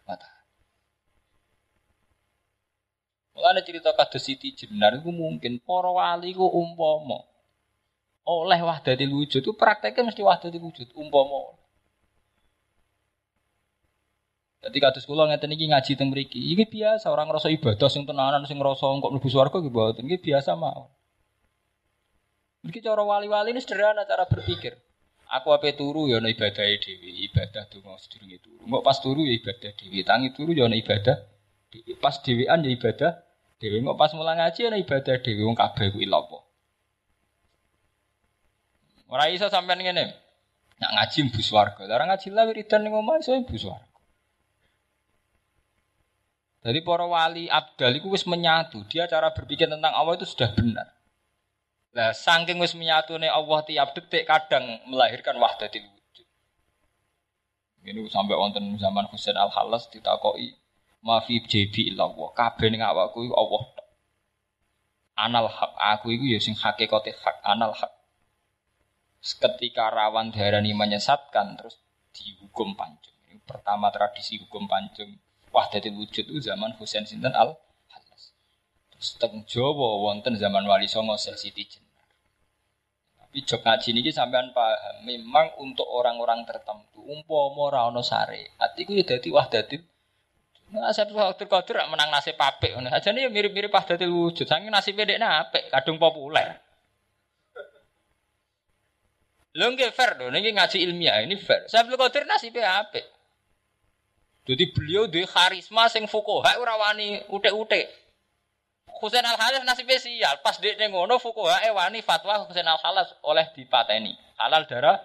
[0.09, 0.29] mata.
[3.37, 7.31] Mulane cerita kados Siti Jenar itu mungkin para wali ku umpama
[8.21, 11.57] oleh wahdatil wujud itu prakteknya mesti wahdatil wujud umpama.
[14.61, 16.37] Jadi kados kula ngeten iki ngaji teng mriki.
[16.37, 20.05] Iki biasa orang ngrasa ibadah sing tenanan sing ngrasa kok mlebu swarga iki mboten.
[20.05, 20.85] Iki biasa mawon.
[22.69, 24.77] Iki cara wali-wali ini sederhana cara berpikir.
[25.31, 28.67] Aku apa turu ya ana ibadah dhewe, ibadah donga sedurunge turu.
[28.67, 31.17] Engko pas turu ya ibadah dhewe, tangi turu ya ana ibadah
[31.71, 31.95] dhewe.
[31.97, 33.11] Pas dhewean ya ibadah
[33.57, 33.81] dhewe.
[33.81, 36.45] Engko pas mulang ngaji ana ibadah dhewe wong kabeh ku ilapa.
[39.09, 40.13] Ora iso sampean ngene.
[40.77, 41.87] Nak ngaji mbus warga.
[41.89, 43.90] Lah ngaji lah wiridan ning omah iso mbus warga.
[46.61, 48.85] Jadi para wali abdal itu wis menyatu.
[48.85, 50.93] Dia cara berpikir tentang Allah itu sudah benar.
[51.97, 56.27] Lah saking wis menyatune Allah tiap detik kadang melahirkan wahdatil wujud.
[57.81, 60.53] Ini sampai wonten zaman Husain Al Halas ditakoki
[61.01, 62.29] mafi JB illallah.
[62.37, 63.63] Kabeh ning awakku Allah.
[65.17, 67.89] Anal hak aku iku ya sing hakikate hak anal hak.
[69.21, 71.81] Ketika rawan diarani menyesatkan terus
[72.13, 73.17] dihukum pancung.
[73.33, 75.17] Ini pertama tradisi hukum pancung
[75.51, 77.55] wahdatul wujud itu zaman Husain Sinten al
[77.91, 78.35] Halas.
[78.95, 82.07] Terus teng Jawa wonten zaman Wali Songo Syekh Siti Jenar.
[83.19, 88.91] Tapi jok ngaji niki sampean paham, memang untuk orang-orang tertentu umpama ora ana syariat iku
[88.95, 89.83] ya dadi wahdatul
[90.71, 92.87] Nah, saya waktu kotor menang nasib apik ngono.
[92.95, 94.47] Ajane ya mirip-mirip wahdatul wujud.
[94.47, 96.63] Saking nasib dekne apik, kadung populer.
[99.51, 101.67] Lho nggih fair lho, niki ngaji ilmiah ini fair.
[101.67, 103.03] Saya Qadir nasibnya apik.
[104.41, 107.85] Jadi beliau duwe karisma sing fukoha ora wani utek-utek.
[109.01, 110.41] Husain Al Halas nasib spesial.
[110.41, 114.17] Pas dek ngono fukoha wani fatwa Husain Al Halas oleh dipateni.
[114.41, 114.97] Halal darah.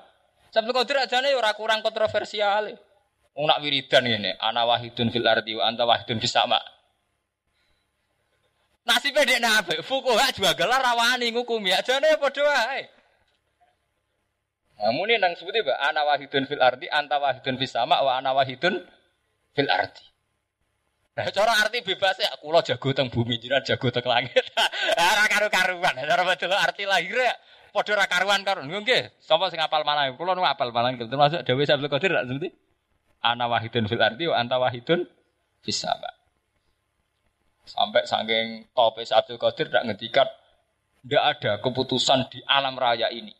[0.48, 2.72] Sampai kodir aja nih ora kurang kontroversial.
[3.36, 6.56] Wong nak wiridan ini, ana wahidun fil ardi wa anta wahidun fis sama.
[8.88, 12.88] Nasibnya dek nabe, fukoha juga gelar rawani ngukumi aja nih padha wae.
[14.80, 18.32] Namun ini nang sebuti ba, ana wahidun fil ardi, anta wahidun fis sama, wa ana
[18.32, 18.80] wahidun
[19.56, 20.04] fil arti.
[21.16, 24.36] Nah, cara arti bebas ya, kulo jago teng bumi, jiran jago teng langit.
[25.00, 27.32] Ora karu-karuan, cara betul arti lahir ya.
[27.72, 28.72] Padha ora karuan karun.
[28.72, 30.08] Nggih, sapa sing apal malah?
[30.16, 32.48] Kulo nu apal malah termasuk Dewi Sabtu Qadir rak seperti
[33.20, 35.04] ana wahidun fil arti wa anta wahidun
[35.60, 36.08] fis sama.
[37.68, 40.24] Sampai saking tope Sabtu Qadir tak ngedikat
[41.04, 43.36] tidak ada keputusan di alam raya ini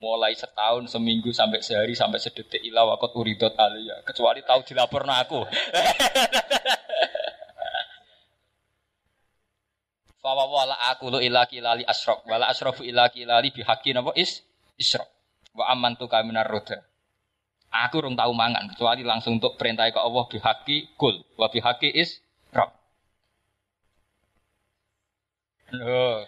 [0.00, 4.00] mulai setahun, seminggu, sampai sehari, sampai sedetik ilah wakot uridot alia.
[4.08, 5.44] Kecuali tahu dilaporkan aku.
[10.20, 12.28] Fawa wala aku lu ilaki lali asrok.
[12.28, 14.44] Wala asrofu ilaki lali bihaki napa is
[14.76, 15.08] isrok.
[15.56, 16.84] Wa aman tu kaminar roda.
[17.70, 21.24] Aku rong tahu mangan kecuali langsung untuk perintah ke Allah bihaki kul.
[21.40, 22.20] Wa bihaki is
[22.52, 22.68] rok.
[25.70, 26.26] Loh,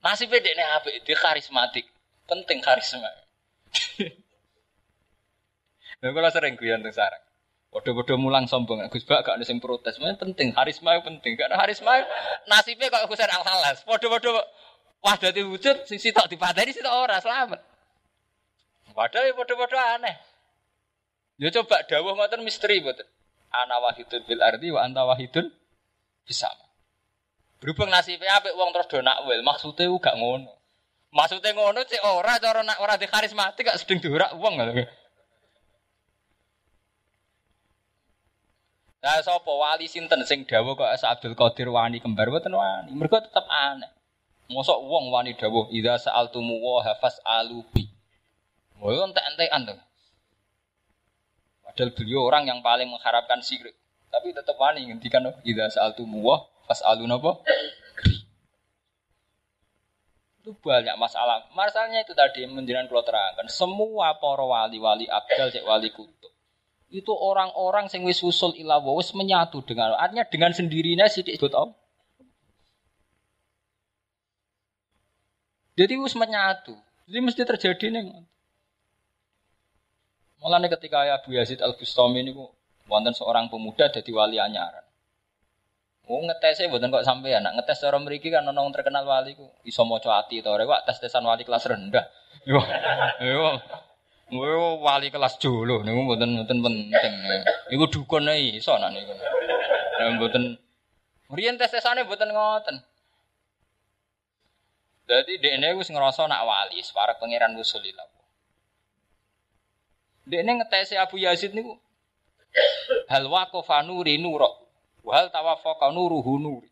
[0.00, 1.84] nasib bedekne apik, dia karismatik.
[2.28, 3.10] Penting karisma.
[6.02, 7.24] Nah, kalau sering guyon tentang sarang.
[7.70, 8.82] Bodoh-bodoh mulang sombong.
[8.90, 9.96] Gus Bak gak ada yang protes.
[9.96, 10.50] Penting.
[10.50, 11.38] Karisma itu penting.
[11.38, 12.04] Karena karisma
[12.50, 13.86] nasibnya kok Gus Al Halas.
[13.86, 14.34] Bodoh-bodoh
[15.02, 17.60] wah dari wujud sing sitok dipateni sitok ora selamat.
[18.92, 20.14] Padahal ya bodoh-bodoh aneh.
[21.40, 23.08] Ya coba dawuh ngoten misteri mboten.
[23.50, 25.48] Ana wahidun bil ardi wa anta wahidun
[26.28, 26.52] bisa.
[27.62, 30.50] Berhubung nasibnya apik wong terus do nakwil, maksudnya gak ngono.
[31.12, 34.72] Maksudnya ngono cek ora cara nak ora di karismatik gak sedeng diurak wong ngono.
[39.02, 42.94] Nah, sapa wali sinten sing dawuh kok Abdul Qadir wani kembar mboten wani.
[42.94, 43.90] Mergo tetep aneh.
[44.48, 47.90] Mosok wong wani dawuh idza sa'altumu wa hafas alubi.
[48.78, 49.74] Wong entek-entekan to.
[51.66, 53.74] Padahal beliau orang yang paling mengharapkan sirik.
[54.08, 57.42] Tapi tetap wani ngendikan idza sa'altumu wa fas'alu napa?
[60.42, 61.46] Itu banyak masalah.
[61.54, 63.46] Masalahnya itu tadi menjelaskan kalau terangkan.
[63.46, 66.34] Semua para wali-wali abdal, cek wali kutub.
[66.90, 71.70] Itu orang-orang yang wis usul ila wis menyatu dengan artinya dengan sendirinya sidik ikut om.
[75.78, 76.74] Jadi wis menyatu.
[77.06, 78.26] Jadi mesti terjadi nih.
[80.42, 82.34] Mulanya ketika Abu Yazid Al Bustami ini
[82.90, 84.82] wonten seorang pemuda jadi wali anyaran.
[86.12, 89.80] Oh ngetesnya buatan kok sampai anak ngetes cara meriki kan nong terkenal wali ku iso
[89.88, 92.04] mau ati to rewak tes tesan wali kelas rendah.
[92.44, 92.60] Yo
[93.24, 93.56] yo
[94.28, 97.40] yo wali kelas dulu nih buatan buatan penting.
[97.72, 99.16] Iku dukun nih iso nih niku.
[100.20, 100.60] Buatan
[101.32, 102.76] Rian tes tesane buatan ngoten.
[105.08, 108.04] Jadi ini wis ngerasa nak wali, para pangeran wusulillah.
[110.28, 111.80] Dekne ngetes Abu Yazid niku
[113.08, 114.62] hal waqafa nuri nurok
[115.02, 116.70] Wal tawafaqa nuruhu nuri.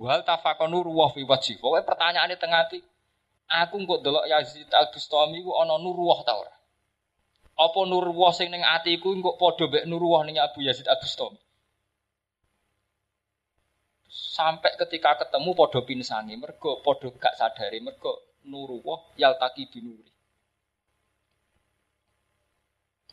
[0.00, 1.60] Wal tafaqa nuru wa fi wajhi.
[1.60, 2.80] Pokoke pertanyaane teng ati.
[3.46, 6.34] Aku kok delok Yazid Al-Bustami ku ana nur wah ta?
[7.56, 11.38] Apa nur wah sing ning atiku kok padha mek nur wah ning Abu Yazid Al-Bustami?
[14.10, 20.15] Sampai ketika ketemu padha pinsani, mergo padha gak sadari, mergo nur wah yaltaki binuri.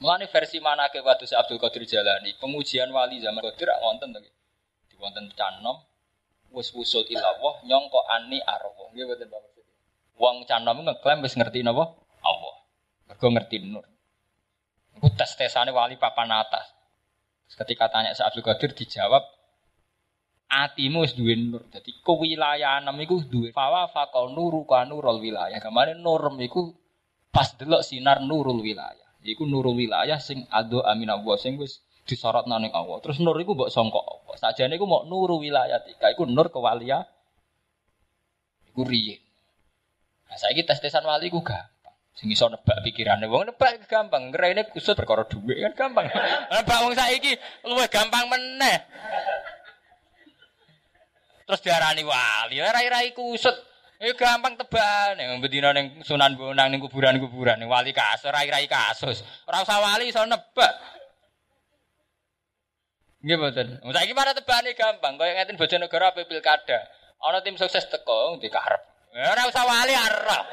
[0.02, 4.20] Mulane versi mana ke waktu Abdul Qadir Jalani, pengujian wali zaman Qadir wonten to.
[4.90, 5.86] Di wonten canom
[6.54, 8.90] wis wusul ilawah nyongko ani arwah.
[8.94, 9.54] Nggih boten Bapak.
[10.18, 11.98] Wong canom ngeklaim wis ngerti napa?
[13.10, 13.86] Mergo ngerti nur.
[14.98, 16.70] Iku tes-tesane wali papan atas.
[17.54, 19.22] Ketika tanya Syekh Abdul Qadir dijawab
[20.50, 21.66] atimu wis duwe nur.
[21.70, 25.58] Dadi kewilayahan iku duwe fawa faqa nuru ka nurul wilayah.
[25.62, 26.74] Kamane nur iku
[27.30, 29.10] pas delok sinar nurul wilayah.
[29.24, 33.00] Iku nurul wilayah sing ado amin Allah sing wis disorot nang Allah.
[33.00, 34.36] Terus nur iku mbok sangka apa?
[34.36, 37.08] Sajane iku mau nuru wilayah tika iku nur kewaliya.
[38.68, 39.24] Iku riyin.
[40.28, 41.96] Nah, saiki tes-tesan wali ku gampang.
[42.14, 46.12] Sing iso nebak pikirane wong nebak gampang, ngrene kusut perkara dhuwit kan gampang.
[46.54, 47.34] Nebak wong saiki
[47.66, 48.78] luwih gampang meneh.
[51.44, 53.73] Terus diarani wali, rai-rai kusut.
[54.04, 59.24] Eh gampang tebakan, yang bedina neng Sunan Bonang neng kuburan-kuburan neng wali kasus, rai-rai kasus.
[59.48, 60.76] Ora usah wali iso nebak.
[63.24, 63.80] Nggih mboten.
[63.80, 66.84] Saiki para tebane gampang, kaya ngeten Bojonegoro apa pilkada.
[67.24, 68.84] Ana tim sukses teko dikarep.
[69.16, 70.46] Ora usah wali arep.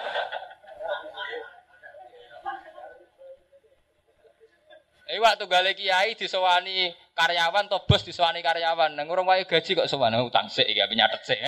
[5.11, 8.94] Eh waktu gale kiai disewani karyawan to bos disewani karyawan.
[8.94, 11.42] Nang urung wae gaji kok sewani utang sik iki nyatet sik.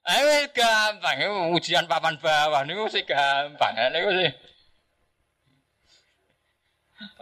[0.00, 3.76] Eh gampang, ujian papan bawah niku sih gampang.
[3.92, 4.30] Niku sih.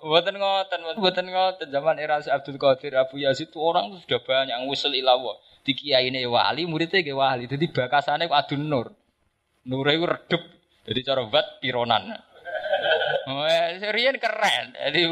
[0.03, 1.69] Buatan ngoten, buatan ngoten.
[1.71, 5.39] Zaman era Abdul Qadir, Abu Yazid itu orang sudah banyak yang usul ilawo.
[5.63, 7.47] Di kiai ini wali, muridnya ke wali.
[7.47, 8.95] Jadi bakasannya adun nur.
[9.67, 10.43] Nur itu redup.
[10.87, 12.11] Jadi cara bat pironan.
[13.29, 14.73] Wah, serian keren.
[14.73, 15.03] Jadi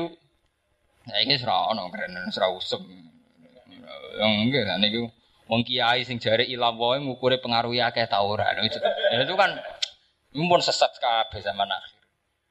[1.07, 2.83] Nah, ini serau no keren, serau usem.
[4.19, 5.07] Yang enggak, ini
[5.47, 8.51] wong kiai sing jare ilawoe ngukure pengaruh akeh ta ora.
[8.63, 8.79] Itu,
[9.39, 9.51] kan
[10.35, 11.95] mumpun sesat kabeh zaman akhir.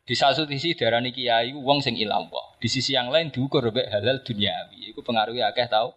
[0.05, 2.55] Di satu sisi darani kiai wong sing ilawo.
[2.61, 4.95] Di sisi yang lain diukur mek halal duniawi.
[4.95, 5.91] Iku pengaruh akeh tau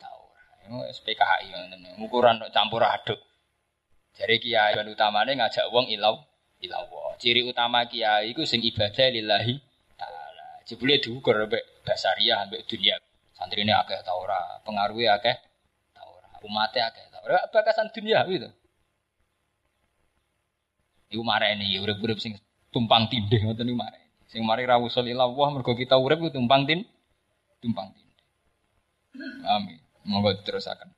[0.00, 0.88] tau ora.
[0.94, 1.52] SPKHI
[2.00, 3.20] ukuran campur aduk.
[4.16, 6.16] Jare kiai ben utamane ngajak wong ilaw
[6.64, 7.18] ilawo.
[7.20, 9.58] Ciri utama kiai iku sing ibadah lillahi
[10.00, 10.64] taala.
[10.64, 12.96] Jebule diukur mek basariah mek dunia.
[13.34, 15.34] Santrine akeh ta ora, pengaruhe akeh
[16.42, 17.38] Umate akeh ta ora.
[17.54, 18.50] Bakasan dunia gitu.
[21.12, 22.34] Iku mareni urip-urip sing
[22.72, 24.08] tumpang tindih ngoten niku mareni.
[24.32, 26.82] Sing mari ra usul ila Allah mergo kita urip tumpang tin
[27.62, 28.26] tumpang tindih.
[29.44, 29.78] Amin.
[30.08, 30.90] Monggo terusaken.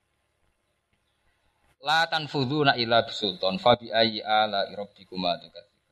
[1.84, 5.84] La tanfuduna ila bisultan fa bi ayyi ala rabbikuma tukadziban.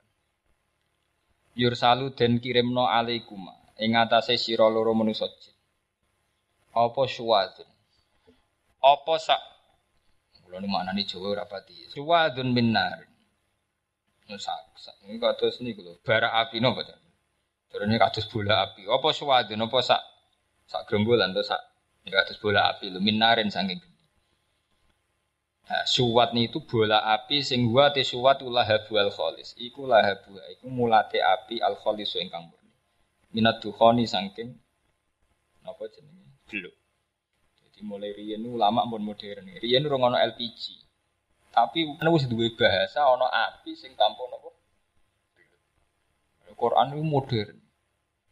[1.53, 5.28] Yursalu den kirimno alaikuma ing atase sira loro manusa.
[6.72, 7.68] Apa suwadun?
[8.82, 9.42] Apa sak
[10.52, 11.88] Kula nu maknane Jawa ora pati.
[11.88, 13.08] Suwadun minnar.
[14.32, 16.96] Sak sak ini kados niku lho, bara api napa to?
[17.72, 18.84] Terus kados bola api.
[18.84, 20.02] Apa suwadun apa sak
[20.68, 21.60] sak gerombolan to sak
[22.04, 23.80] kados bola api lho minarin saking
[25.62, 29.56] Nah, suwat itu bola api sing wa te suwat lahabu al kholis.
[29.56, 32.72] Iku lahabu iku mulate api al kholis ingkang murni.
[33.32, 34.52] Minat dukhoni saking
[35.64, 36.28] napa jenenge?
[36.50, 36.81] Beluk.
[37.82, 39.58] Mulai riyen ulama pun modern.
[39.58, 40.62] Riyen ora ono LPG.
[41.52, 44.48] Tapi ana wis duwe bahasa ono api sing tanpa napa?
[46.54, 47.58] Quran itu modern.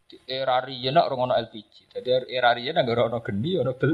[0.07, 1.91] Di era riyen ora ono LPG.
[1.99, 3.93] Jadi era riyen ora ono geni, ono bel.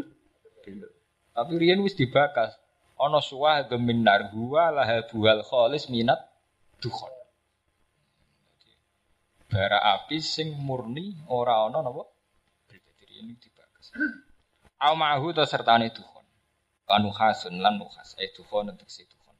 [1.32, 2.56] Tapi riyen wis dibakas
[2.96, 6.20] ana suwah geminar huwa lahabuhal kholis minat
[6.80, 7.12] dukhon.
[9.46, 12.04] Bara api sing murni ora ana napa?
[12.68, 13.92] Dadi ini dibagas.
[14.76, 16.26] Au ma'hu ta sertane dukhon.
[16.84, 19.36] Kanu hasun lan nukhas e dukhon si dukhon.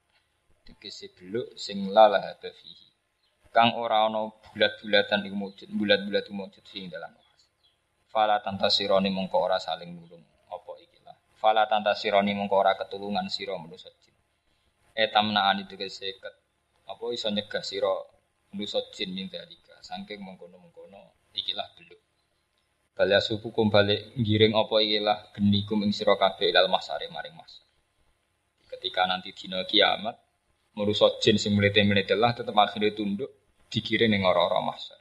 [0.64, 2.88] Tegese beluk sing la lahaba fihi.
[3.52, 7.42] Kang ora ana bulat-bulatan iku mujud, bulat-bulat iku mujud sing dalam nukhas.
[8.08, 11.16] Fala tantasironi mongko ora saling nulung apa iki lah.
[11.36, 14.16] Fala tantasironi mongko ora ketulungan sira manusa jin.
[14.96, 16.32] Etamnaan itu keseket
[16.88, 17.92] apa iso nyegah sira
[18.56, 19.76] manusa jin min dalika.
[19.84, 22.00] Saking mengkono-mengkono ikilah beluk.
[22.96, 27.60] Balya suku kum balik ngiring apa ikilah genikum ing sira kabeh ilal masare maring mas.
[28.72, 30.16] Ketika nanti dina kiamat
[30.76, 33.28] merusak jin sing melete-melete lah tetep akhirnya tunduk
[33.68, 34.96] dikirim ning ora-ora masar.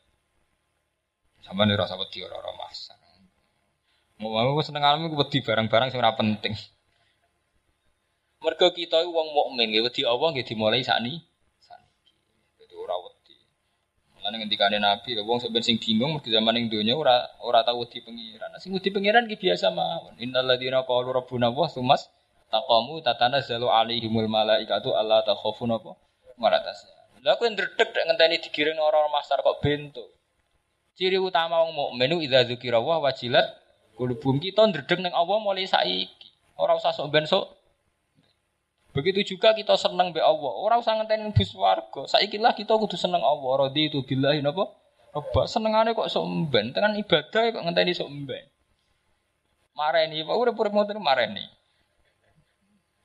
[1.40, 3.00] Sampeyan ora usah wedi ora-ora masar.
[4.20, 6.56] Mau mau seneng alam iku wedi barang-barang sing ora penting.
[8.44, 11.20] Mergo kita iku wong mukmin nggih wedi Allah nggih dimulai sakni.
[11.60, 12.12] Saniki.
[12.60, 13.36] Dadi ora wedi.
[14.26, 18.02] Mulane ngendikane Nabi, wong sampeyan sing bingung mergo zaman ning donya ora ora tau wedi
[18.02, 18.58] pengiran.
[18.58, 20.18] Sing wedi pengiran ki biasa mawon.
[20.18, 22.10] Innal ladzina qalu rabbuna Allah sumas
[22.50, 25.94] taqamu tatanazzalu alaihimul malaikatu alla takhafu napa?
[26.42, 26.90] Maratas.
[27.22, 30.02] Lah aku ndredeg nek ngenteni digiring orang masar kok bento.
[30.98, 33.46] Ciri utama wong mukmin itu idza dzukira wa wajilat
[33.94, 36.34] kulubum kita ndredeg ning Allah mulai saiki.
[36.58, 37.46] Ora usah sok sok.
[38.96, 40.54] Begitu juga kita seneng be Allah.
[40.56, 42.08] Ora usah ngenteni bus warga.
[42.08, 43.68] Saiki lah kita kudu seneng Allah.
[43.68, 44.72] Radi itu billahi napa?
[45.12, 48.44] Roba senengane kok sok mben, tekan ibadah kok ngenteni sok mben.
[49.76, 51.44] Mareni, Pak urip-urip ngoten mareni.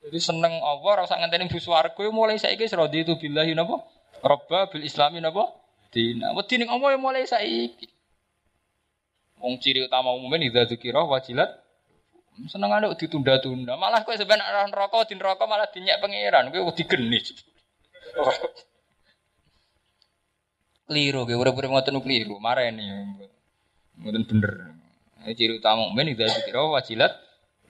[0.07, 3.83] Jadi seneng Allah rasa ngenteni bu swarga mulai saiki radi itu billahi napa?
[4.23, 5.51] Robba bil islami napa?
[5.91, 6.31] Dina.
[6.39, 7.91] Wedi ning Allah mulai saiki.
[9.43, 11.51] Wong ciri utama umumnya idza dzikra wajilat
[12.49, 13.75] seneng ada ditunda-tunda.
[13.77, 16.49] Malah kowe sebenarnya neraka di neraka malah dinyak pangeran.
[16.55, 17.35] Kowe wedi genis.
[20.89, 22.37] Keliru kowe urip-urip ngoten keliru.
[22.41, 22.87] Mareni.
[24.01, 24.53] Ngoten bener.
[25.21, 27.13] Ini ciri utama mukmin idza dzikra wajilat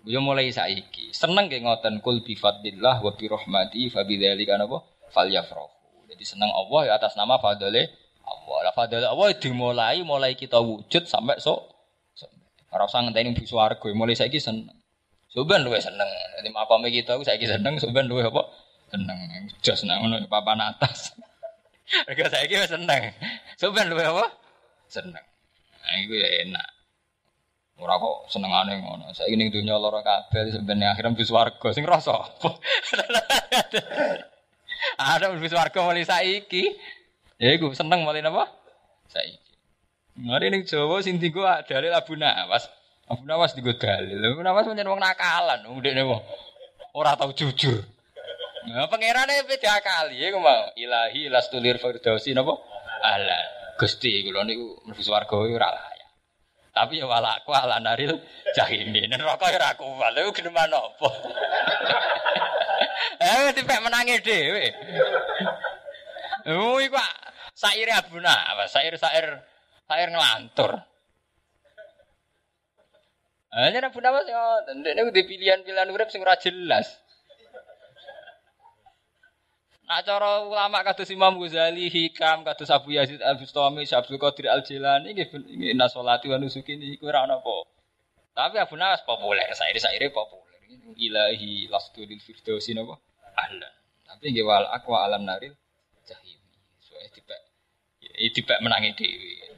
[0.08, 1.12] Ya mulai saiki.
[1.12, 4.80] Seneng ge ngoten kul bi fadlillah wa bi rahmati fa bidzalika napa
[5.12, 5.68] falyafrahu.
[6.08, 7.92] Jadi seneng Allah ya atas nama fadale
[8.24, 8.58] Allah.
[8.64, 11.79] Lah fadale Allah dimulai mulai kita wujud sampai sok
[12.70, 14.70] Ora usah ngenteni bu swarga, mulai saiki seneng.
[15.30, 16.06] Soben luwe seneng.
[16.38, 18.42] Dadi makome kita saiki seneng, soben luwe apa?
[18.90, 19.18] Seneng.
[19.62, 21.14] Jos nang ngono papan atas.
[22.06, 23.10] Mereka saiki wis seneng.
[23.58, 24.26] Soben luwe apa?
[24.86, 25.24] Seneng.
[25.80, 26.68] Nah, iku ya enak.
[27.80, 29.10] Ora kok senengane ngono.
[29.10, 32.12] Saiki ning donya lara kabeh sebenarnya akhirnya mlebu swarga sing rasa.
[35.14, 36.70] Ada mlebu swarga mulai saiki.
[37.42, 38.46] Ya iku seneng mulai napa?
[39.10, 39.49] Saiki.
[40.20, 42.68] Ngari ning Jawa sing dienggo dalil Abu Nawas.
[43.08, 44.20] Abu Nawas dienggo dalil.
[44.20, 46.20] Abu Nawas pancen wong nakalan, wong dekne wong
[46.92, 47.80] ora tau jujur.
[48.68, 50.68] Nah, pangerane beda kali iku mau.
[50.76, 52.52] Ilahi lastulir firdausi napa?
[53.00, 53.40] Ala.
[53.80, 56.08] Gusti kula niku mlebu swarga ora layak.
[56.76, 58.20] Tapi ya walaku ala naril
[58.52, 59.08] jahimi.
[59.08, 60.12] Neraka ora kuwat.
[60.12, 61.08] Lha geneman apa?
[63.20, 64.72] Eh, dipek menangi dhewe.
[66.48, 66.96] Oh, iku
[67.52, 69.44] saire Abu Nawas, sair-sair
[69.90, 70.86] Sair ngelantur.
[73.50, 76.86] Hanya nak Nawas ya, ini udah pilihan-pilihan urip ora jelas.
[79.90, 84.62] Nah cara ulama kados Imam Ghazali, Hikam, kados Abu Yazid Al Bustami, Syabdul Qadir Al
[84.62, 85.34] Jilani nggih
[85.74, 87.66] inna sholati wa nusuki niku ora apa.
[88.30, 90.62] Tapi Abu Nawas populer, saire-saire populer.
[90.94, 92.94] Ilahi lastu lil firdausi napa?
[93.34, 93.74] Ahlan.
[94.06, 95.58] Tapi nggih wal aqwa alam naril
[96.06, 96.38] jahim.
[96.78, 97.40] Soale dipek
[98.30, 99.49] dipek menangi dhewe.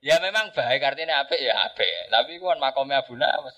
[0.00, 1.84] Ya memang baik artinya apa ya apa.
[2.08, 3.52] Tapi kan makomnya Abu Nawas.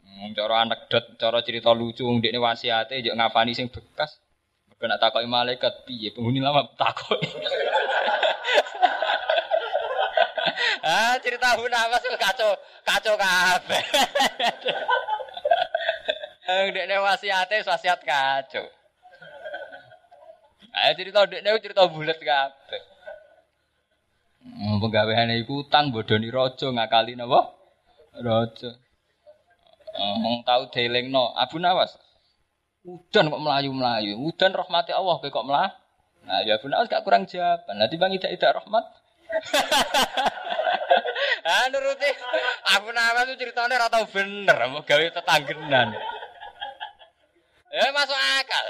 [0.00, 4.16] Hmm, cara anekdot, cara cerita lucu ndekne wasiate yo ngafani sing bekas.
[4.80, 7.28] Nak takoki malaikat piye penghuni lama takoki.
[10.88, 13.84] ah, cerita Abu Nawas kacau kacau kabeh.
[16.72, 18.64] Ndekne wasiate wasiat kacau.
[20.72, 22.95] Ayo cerita ndekne cerita bulat kabeh.
[24.54, 27.50] Penggaweane iku utang bodoni raja ngakali napa?
[28.16, 28.70] Raja.
[29.96, 31.98] Wong tau delingno Abu Nawas.
[32.86, 34.14] Udan kok melayu-melayu.
[34.22, 35.74] Udan rahmati Allah kok melah.
[36.26, 37.74] Nah, ya Abu Nawas gak kurang jawaban.
[37.76, 38.84] Nanti Bang tidak tidak rahmat.
[41.50, 42.10] ah nuruti
[42.78, 45.88] Abu Nawas itu ceritanya ora bener, mau gawe tetanggenan.
[47.74, 48.66] Eh masuk akal.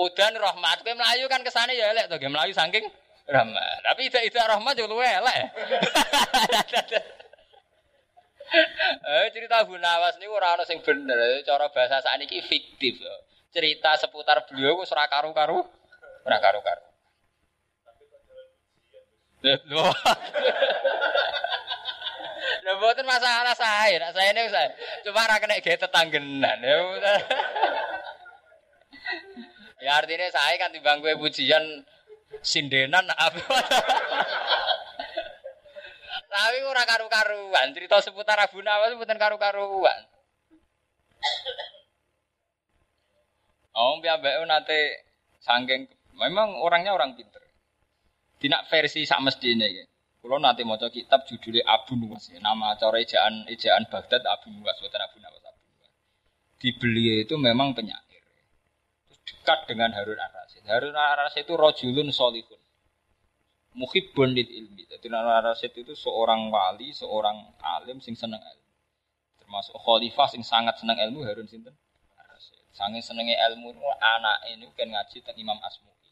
[0.00, 2.84] Udan rahmat kowe melayu kan kesane ya elek to, melayu saking
[3.30, 3.78] rahmat.
[3.86, 5.42] Tapi tidak tidak rahmat juga luwe elek.
[9.06, 11.42] eh cerita Abu Nawas ini ora ana sing bener.
[11.46, 12.98] Cara bahasa sakniki fiktif.
[13.54, 15.62] Cerita seputar beliau wis ora karu-karu.
[16.26, 16.84] Ora karu-karu.
[19.40, 19.84] Lho.
[22.60, 24.68] Lha mboten masalah saya, nak saya ini saya.
[25.00, 26.60] Cuma ora kena ge tetanggenan.
[26.60, 26.76] Ya,
[29.84, 31.64] ya artinya saya kan timbang gue pujian
[32.38, 33.42] sindenan apa
[36.30, 40.06] tapi ora karu-karuan cerita seputar Abu Nawas seputar karu-karuan
[43.80, 44.76] Oh, biar nanti
[45.40, 47.40] sangking memang orangnya orang pinter.
[48.40, 49.88] Tidak versi sak mestine.
[50.20, 52.44] Kalau nanti mau kitab judulnya Abu Nuwas ya.
[52.44, 55.90] Nama cara ejaan ejaan Baghdad Abu Nuwas bukan Abu Nawas Abu Nuwas.
[56.60, 58.04] Dibeli itu memang penyair.
[59.50, 62.62] Dekat dengan Harun ar Harun Ar-Rasyid itu rojulun solihun.
[63.74, 64.86] Muhibbun lil ilmi.
[64.86, 68.70] Jadi Harun Ar-Rasyid itu seorang wali, seorang alim sing seneng ilmu.
[69.42, 71.74] Termasuk khalifah sing sangat seneng ilmu Harun sinten?
[72.14, 72.62] Ar-Rasyid.
[72.70, 76.10] Sange senenge ilmu anak ini kan ngaji tentang Imam Asmu'i.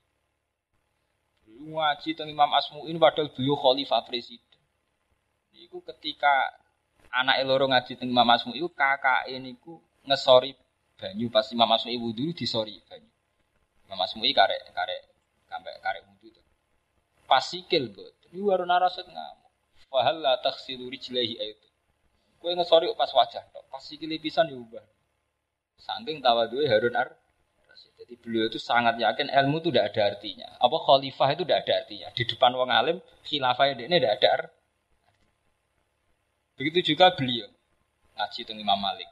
[1.79, 4.59] Ngaji tentang Imam Asmu'i ini padahal beliau khalifah presiden.
[5.55, 6.59] Iku ketika
[7.15, 9.79] anak loro ngaji tentang Imam Asmu'i kakak ini ku
[10.11, 10.59] ngesori
[10.99, 13.08] banyu pas Imam Asmu'i wudhu disori banyu.
[13.89, 15.01] Imam Asmu'i karek karek
[15.49, 16.43] sampai karek wudhu itu.
[17.25, 18.13] Pasikil buat.
[18.29, 19.51] Ini baru narasut ngamuk.
[19.89, 21.69] Fahal la taksilu rijlahi itu.
[22.37, 23.65] Kue ngesori pas wajah tok.
[23.73, 24.85] Pasikil pisan diubah.
[25.81, 27.17] Saking tawa dua Harun Ar.
[27.99, 30.49] Jadi beliau itu sangat yakin ilmu itu tidak ada artinya.
[30.63, 32.09] Apa khalifah itu tidak ada artinya.
[32.15, 34.59] Di depan wong alim, khilafah ini tidak ada artinya.
[36.59, 37.47] Begitu juga beliau
[38.19, 39.07] ngaji tentang Imam Malik.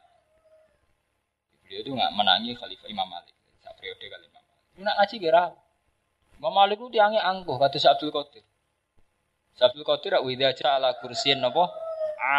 [1.63, 3.35] Beliau itu nggak menangi Khalifah Imam Malik.
[3.63, 4.27] Saat periode kali.
[4.27, 4.36] Itu
[4.83, 5.55] nak ngaji kira.
[6.37, 8.45] Imam Malik itu tiangnya angkuh kata Abdul Qadir.
[9.57, 11.65] Abdul Qadir rak widha ala kursiin apa?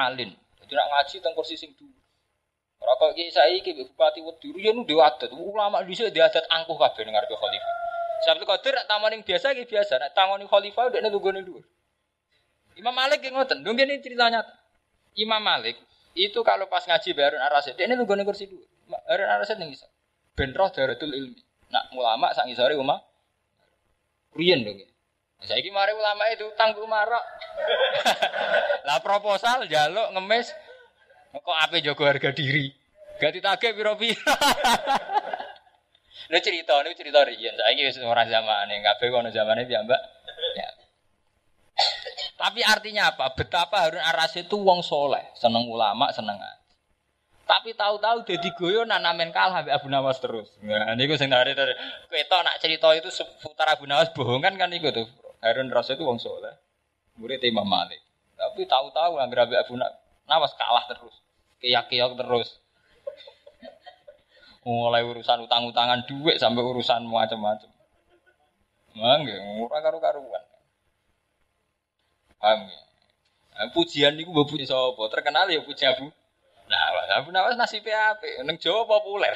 [0.05, 0.29] Alin.
[0.61, 1.97] Jadi nak ngaji tentang kursi sing dulu.
[2.77, 5.33] Ora kok iki saiki bupati wedi ya nu dhewe adat.
[5.33, 7.73] Ulama dhisik dia adat angkuh kabeh ning ngarepe khalifah.
[8.21, 11.65] Sabtu Qadir nak taman yang biasa iki biasa, nak tangoni khalifah ndekne lunggone dhuwur.
[12.77, 14.45] Imam Malik yang ngoten, dong ini ceritanya.
[15.17, 15.81] Imam Malik
[16.13, 18.65] itu kalau pas ngaji Harun Ar-Rasyid, dia ini lunggone kursi dhuwur.
[19.09, 19.89] Harun Ar-Rasyid ning isor.
[20.38, 21.41] Ben roh daratul ilmi.
[21.74, 22.99] Nak ulama sak ngisore umah.
[24.36, 24.80] Riyen dong.
[25.45, 27.26] Saya ini mari ulama itu tangguh marok.
[28.88, 30.49] lah proposal jaluk ngemis
[31.38, 32.72] Kok ape jago harga diri?
[33.18, 34.18] Gak ditagih piro-piro.
[36.28, 37.55] Ini cerita, ini cerita riyen.
[37.55, 40.01] Saiki wis ora zamane, kabeh kono zamane piyambak.
[40.59, 40.68] Ya.
[42.36, 43.32] Tapi artinya apa?
[43.32, 46.36] Betapa Harun Ar-Rasyid itu wong soleh, seneng ulama, seneng
[47.48, 50.52] Tapi tahu-tahu jadi goyo nanamen kalah Habib Abu Nawas terus.
[50.60, 51.72] Nah, niku sing dari dari
[52.12, 55.08] ketok nak cerita itu seputar Abu Nawas bohong kan kan niku tuh.
[55.39, 56.52] Harun Rasyid itu wong soleh.
[57.16, 58.04] Murid Imam Malik.
[58.36, 59.80] Tapi tahu-tahu nggak Habib Abu
[60.28, 61.16] Nawas kalah terus.
[61.64, 62.60] Keyak-keyak terus.
[64.68, 67.72] Mulai urusan utang-utangan duit sampai urusan macam-macam.
[68.91, 70.43] Mangga, ora karu-karuan.
[72.38, 72.80] Paham ya?
[73.72, 75.02] Pujian niku mbok puji sapa?
[75.10, 76.12] Terkenal ya puji Abu.
[76.68, 76.88] Nah,
[77.24, 78.43] Abu Nawas nasibnya apa?
[78.43, 79.34] Neng Jawa populer.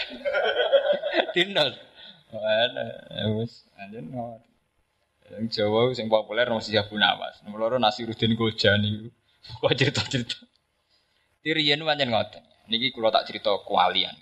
[1.35, 1.71] Dinol.
[3.39, 4.43] Wis anjen ngono.
[5.31, 7.39] Yang Jawa sing populer masih Abu Nawas.
[7.47, 9.07] Nomor loro Nasiruddin Gojani.
[9.41, 10.37] Kok cerita-cerita.
[11.41, 12.43] Tirian pancen ngoten.
[12.69, 14.13] Niki kula tak cerita kewalian.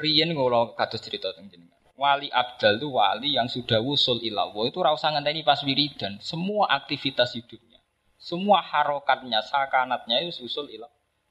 [0.00, 1.70] Riyen kula kados cerita jenengan.
[2.00, 6.16] Wali Abdal itu wali yang sudah wusul ilallah itu rasa ngenteni pas wiridan.
[6.24, 7.76] Semua aktivitas hidupnya,
[8.16, 10.72] semua harokatnya, sakanatnya itu usul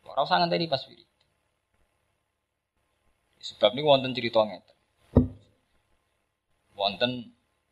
[0.10, 0.26] ilallah.
[0.26, 1.10] Rasa ngenteni pas wiridan.
[3.40, 4.78] Sebab ini wonten cerita ngeten.
[6.76, 7.12] Wonten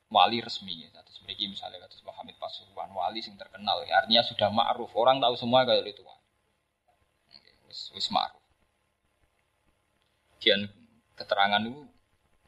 [0.07, 0.89] wali resmi ya.
[1.03, 3.83] Terus mereka misalnya kata Muhammad Pasuruan, wali sing terkenal.
[3.83, 4.93] Ya, artinya sudah ma'ruf.
[4.95, 6.03] Orang tahu semua kayak itu
[7.67, 8.39] wis wis ma'ruf.
[10.39, 10.71] Kian
[11.17, 11.83] keterangan itu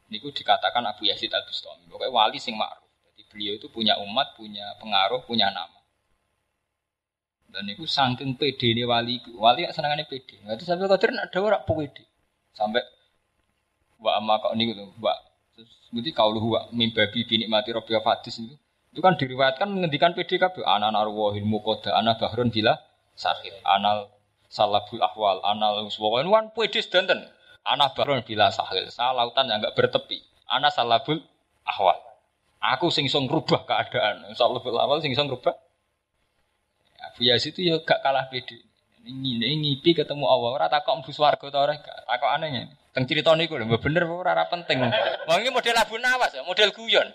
[0.08, 1.86] niku dikatakan Abu Yazid Al Bustami.
[1.90, 2.88] Pokoknya wali sing ma'ruf.
[3.12, 5.79] Jadi beliau itu punya umat, punya pengaruh, punya nama.
[7.50, 10.38] Dan itu saking pede ini wali, wali yang senangannya pede.
[10.46, 12.04] Nggak itu sampai kau ada orang pede.
[12.54, 12.82] Sampai
[13.98, 15.14] wa amma kau niku tuh, wa
[15.90, 18.54] Berarti kau lu wa mimbabi mati robbia fadis itu.
[18.94, 20.62] Itu kan diriwayatkan menghentikan pede kabeh.
[20.62, 22.78] Ana narwahil mukoda, ana bahrun bila
[23.18, 24.08] sakit, anal
[24.50, 27.22] salabul ahwal anal pokoknya wan puedis danten
[27.62, 30.18] ana baron bila sahil lautan yang enggak bertepi
[30.50, 31.22] ana salabul
[31.62, 31.94] ahwal
[32.58, 35.54] aku sing iso ngrubah keadaan salabul ahwal sing iso ngrubah
[37.10, 38.70] Abu Yazid itu ya gak kalah pede
[39.06, 40.50] ini ngipi ketemu Allah.
[40.60, 42.68] Ora takok mlebu swarga ta ora takok aneh.
[42.90, 44.82] Teng cerita niku lho bener ora ora penting.
[45.28, 47.08] Wong iki model Abu Nawas model guyon.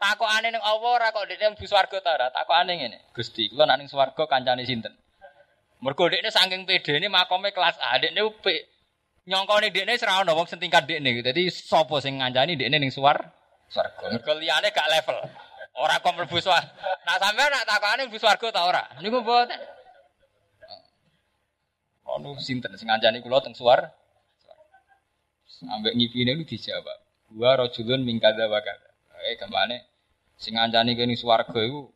[0.00, 2.98] Takok aneh ning Allah ora kok dhekne mlebu swarga ta ora takok aneh ngene.
[3.12, 4.94] Gusti kula nek ning swarga kancane sinten?
[5.80, 8.54] Mergo dekne saking PD ini makome kelas A, pe
[9.28, 11.20] nyongkone dekne ora ono wong sing tingkat dekne.
[11.20, 13.20] Dadi sapa sing ngancani dekne ning suar
[13.68, 14.08] swarga.
[14.08, 15.20] Mergo liyane gak level.
[15.76, 16.70] Ora kok mlebu swarga.
[17.06, 18.82] Nah sampean nak takokane mlebu swarga ta ora?
[18.98, 19.60] Niku mboten.
[22.10, 23.94] Ono sinten sing ngancani kula teng suar?
[25.60, 26.98] Ambek ngipine lu dijawab.
[27.30, 28.90] Gua rajulun mingkada wakada.
[29.30, 29.86] Eh kemane
[30.40, 31.92] sing ngancani kene swarga iku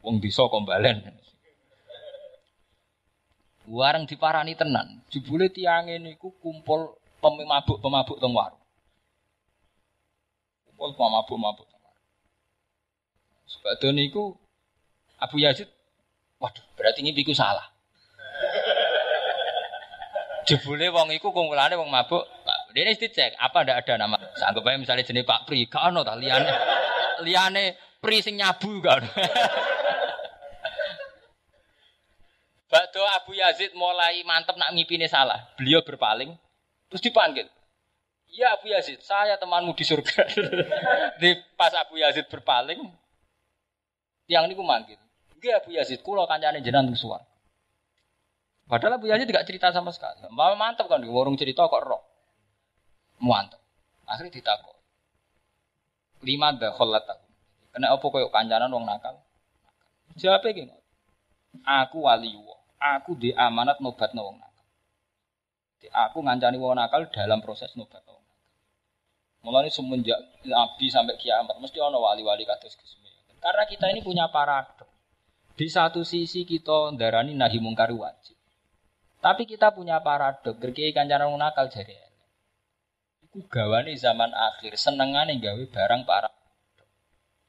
[0.00, 1.04] wong desa kombalen.
[3.70, 5.04] Warang diparani tenan.
[5.12, 8.64] Jebule tiang ini ku kumpul pemabuk-pemabuk teng warung.
[10.66, 11.69] Kumpul pemabuk-pemabuk teng warung.
[13.50, 14.30] Sebab niku
[15.18, 15.66] Abu Yazid
[16.38, 17.66] waduh berarti ini biku salah.
[20.48, 22.24] Jebule wong iku kumpulane wong mabuk.
[22.70, 24.16] Dia ini dicek apa ndak ada nama.
[24.38, 26.50] Sanggup aja misalnya jenis Pak Pri, gak ono ta liane
[27.26, 27.64] liane
[28.00, 29.04] Pri sing nyabu gak
[32.70, 35.50] Bakdo Abu Yazid mulai mantep nak ngipine salah.
[35.58, 36.30] Beliau berpaling,
[36.86, 37.50] terus dipanggil.
[38.30, 40.22] Iya Abu Yazid, saya temanmu di surga.
[41.20, 42.78] di pas Abu Yazid berpaling,
[44.30, 44.94] tiang ini manggil.
[45.42, 47.26] Iya Abu Yazid, kulo kancane jenengan suar.
[48.70, 50.22] Padahal Abu Yazid tidak cerita sama sekali.
[50.30, 51.98] Mama mantep kan, di warung cerita kok roh.
[53.18, 53.58] Mantep.
[54.06, 54.78] Akhirnya ditakut.
[56.22, 57.26] Lima dah kholat aku.
[57.74, 59.18] Kena apa koyo kancanan wong nakal?
[60.14, 60.76] Jawabnya gini.
[61.66, 62.30] Aku wali
[62.78, 64.66] aku di amanat nobat wong nakal.
[66.06, 68.22] Aku ngancani wong nakal dalam proses nobat wong
[69.40, 73.00] Mulai semenjak Nabi sampai kiamat mesti ono wali-wali kados Gus
[73.40, 74.86] Karena kita ini punya paradok.
[75.56, 78.36] Di satu sisi kita darani nahi mungkar wajib.
[79.20, 80.56] Tapi kita punya paradok.
[80.60, 81.96] Gerkiai kancaran nakal jari
[83.30, 86.30] Iku gawane zaman akhir senengane gawe barang para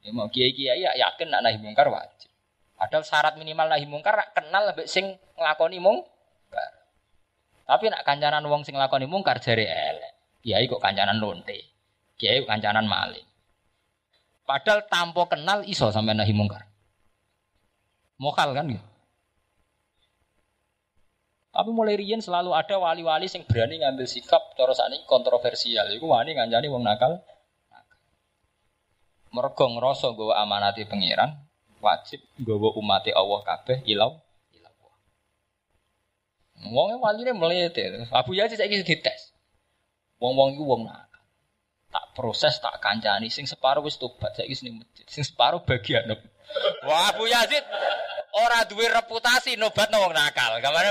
[0.01, 2.33] Ya mau kiai-kiai ya yakin nak nahi mungkar wajib.
[2.73, 6.71] Padahal syarat minimal nahi mungkar kenal lebih sing nglakoni mungkar.
[7.69, 10.41] Tapi nak kancanan wong sing nglakoni mungkar jari elek.
[10.41, 11.69] Kiai kok kancanan lonte.
[12.17, 13.30] Kiai kancanan maling.
[14.51, 16.67] Padahal tanpa kenal iso sampai nahi mungkar.
[18.19, 18.83] Mokal kan ya.
[21.55, 25.87] Tapi mulai rian selalu ada wali-wali yang berani ngambil sikap cara ini kontroversial.
[25.95, 27.23] Iku wani ngancani wong nakal.
[29.31, 31.31] Mergo ngrasa nggawa amanati pangeran,
[31.79, 34.19] wajib nggawa umate Allah kabeh ilau
[34.51, 34.75] ilau.
[36.75, 38.03] Wong waline mlete.
[38.11, 39.31] Abu Yazid saiki dites.
[40.19, 41.10] Wong-wong iku wong nakal
[42.13, 43.31] proses tak kancani.
[43.31, 45.05] Sing separuh wis tobat saiki ning masjid.
[45.07, 46.07] Sing separuh bagian.
[46.83, 47.63] Wah Abu Yazid
[48.31, 50.59] ora duwe reputasi nobat wong nakal.
[50.59, 50.89] Gamane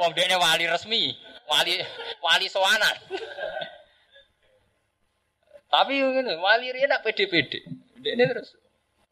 [0.00, 1.12] wong dene wali resmi
[1.48, 1.80] wali
[2.20, 2.96] wali soanan.
[5.68, 7.64] Tapi ngene wali riyen nak pede-pede.
[8.00, 8.54] Dene terus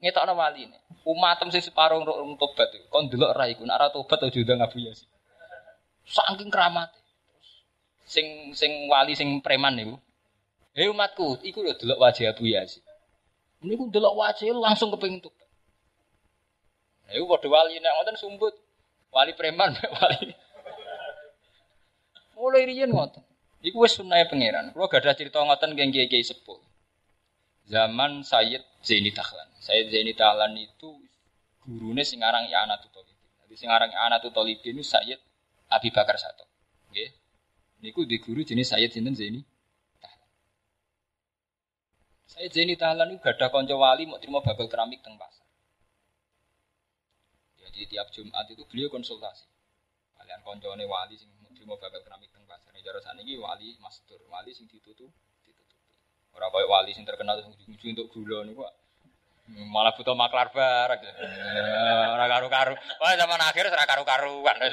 [0.00, 0.78] ngetokno wali ini.
[1.02, 4.80] Umatem sing separuh untuk tobat kon delok ra iku nak ora tobat aja ndang Abu
[4.80, 5.08] Yazid.
[6.06, 6.90] Saking keramat.
[8.02, 9.96] Sing sing wali sing preman niku
[10.72, 12.80] Hei umatku, iku lho delok wajah Abu Yazid.
[13.60, 15.48] Niku delok wajah langsung kepengin tobat.
[17.12, 18.56] Iku padha wali nek ngoten sumbut.
[19.12, 20.32] Wali preman wali.
[22.40, 23.20] Mulai riyen ngoten.
[23.60, 24.72] Iku wis sunahe pangeran.
[24.72, 26.56] Gak ada cerita ngoten geng kiai sepuh.
[27.68, 29.52] Zaman Sayyid Zaini Tahlan.
[29.60, 30.88] Sayyid Zaini Tahlan itu
[31.68, 33.28] gurune sing aran I'anatul Talibin.
[33.44, 35.20] Jadi sing aran I'anatul Talibin itu Sayyid
[35.68, 36.48] Abi Bakar Sato.
[36.90, 37.12] Nggih.
[37.84, 39.44] Niku di guru jenis Sayyid sinten Zaini
[42.26, 45.44] saya Zaini Tahlan itu gak ada konco wali mau terima babel keramik teng pasar.
[47.60, 49.46] Jadi tiap Jumat itu beliau konsultasi.
[50.18, 52.72] Kalian koncone wali sing mau terima babel keramik teng pasar.
[52.82, 55.12] Jaro ini wali master, wali sing ditutup,
[55.46, 55.78] ditutup.
[56.34, 58.72] Orang kaya wali sing terkenal sing diuji untuk gula nih kok.
[59.52, 61.02] Malah butuh maklar barak.
[62.14, 62.74] Ora karu-karu.
[62.74, 64.56] Wah zaman akhir ora karu-karuan.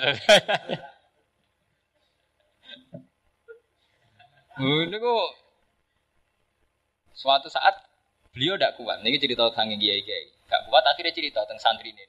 [4.60, 5.28] Ini kok
[7.20, 7.76] Suatu saat
[8.32, 9.04] beliau tidak kuat.
[9.04, 10.32] Ini cerita tentang kiai kiai.
[10.48, 12.06] Gak kuat akhirnya cerita tentang santri ini.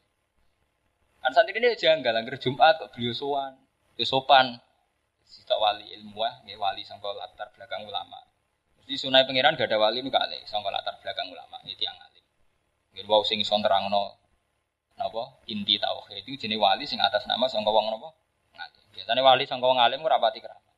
[1.18, 3.58] Kan santri ini janggal, angker Jumat beliau sowan,
[3.98, 4.62] dia sopan.
[5.26, 8.22] Sita wali ilmuah, ya wali sangka latar belakang ulama.
[8.78, 11.58] Mesti sunai pangeran gak ada wali nu kali, sangka latar belakang ulama.
[11.66, 12.24] Ini tiang alim.
[12.94, 14.14] Mungkin wow sing son terangno
[14.94, 18.14] napa inti tauhid itu jenis wali sing atas nama sangka wong napa
[18.54, 18.86] ngalim.
[18.94, 20.74] Biasanya wali sangka wong alim ora pati keramat.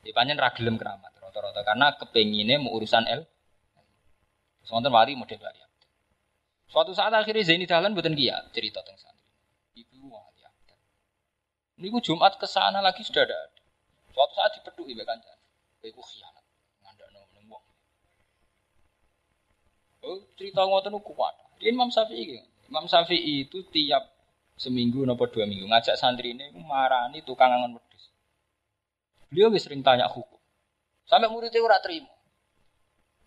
[0.00, 3.24] Di panjen ra keramat rata-rata karena kepengine mau urusan el
[4.64, 5.60] Sonten wali model wali
[6.68, 9.30] Suatu saat akhirnya Zaini Dahlan buatan dia cerita tentang santri.
[9.84, 10.78] Ibu wali abad.
[11.78, 13.40] Niku Jumat ke sana lagi sudah ada.
[14.10, 15.38] Suatu saat dipedui mbek kancan.
[15.84, 16.44] Iku khianat.
[16.82, 17.64] Ngandakno ning wong.
[20.02, 21.36] Oh, cerita ngoten kuat.
[21.62, 24.10] Imam Syafi'i Imam Syafi'i itu tiap
[24.54, 28.10] seminggu nopo dua minggu ngajak santri ini marani tukang angon wedhus.
[29.30, 30.40] Beliau sering tanya hukum.
[31.04, 32.13] Sampai muridnya ora terima.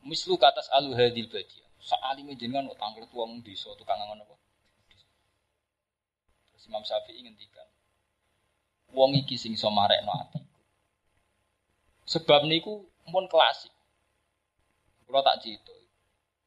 [0.08, 1.68] Mislu katas alu hadil badia.
[1.84, 4.36] Sa'alime jenengan kok tangkel tuang desa tukang apa?
[6.55, 7.68] Terus Imam Syafi'i ngendikan,
[8.95, 10.16] wong iki sing iso marekno.
[12.08, 13.72] Sebab niku pun klasik.
[15.03, 15.76] Kalau tak cerita.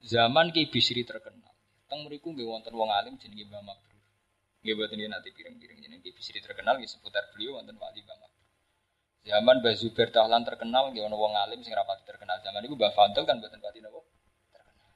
[0.01, 1.53] Zaman Ki Bisri terkenal.
[1.85, 4.01] Teng mriku nggih wonten wong alim jenenge Mbah Mabrur.
[4.65, 8.17] Nggih boten nanti piring-piring jenenge Ki Bisri terkenal nggih seputar beliau wonten wali Mbah
[9.21, 12.41] Zaman Mbah Zubair Dahlan terkenal, nggih ono wong alim sing rapati terkenal.
[12.41, 14.01] Zaman itu Mbah Fadl kan mboten pati napa
[14.53, 14.87] terkenal.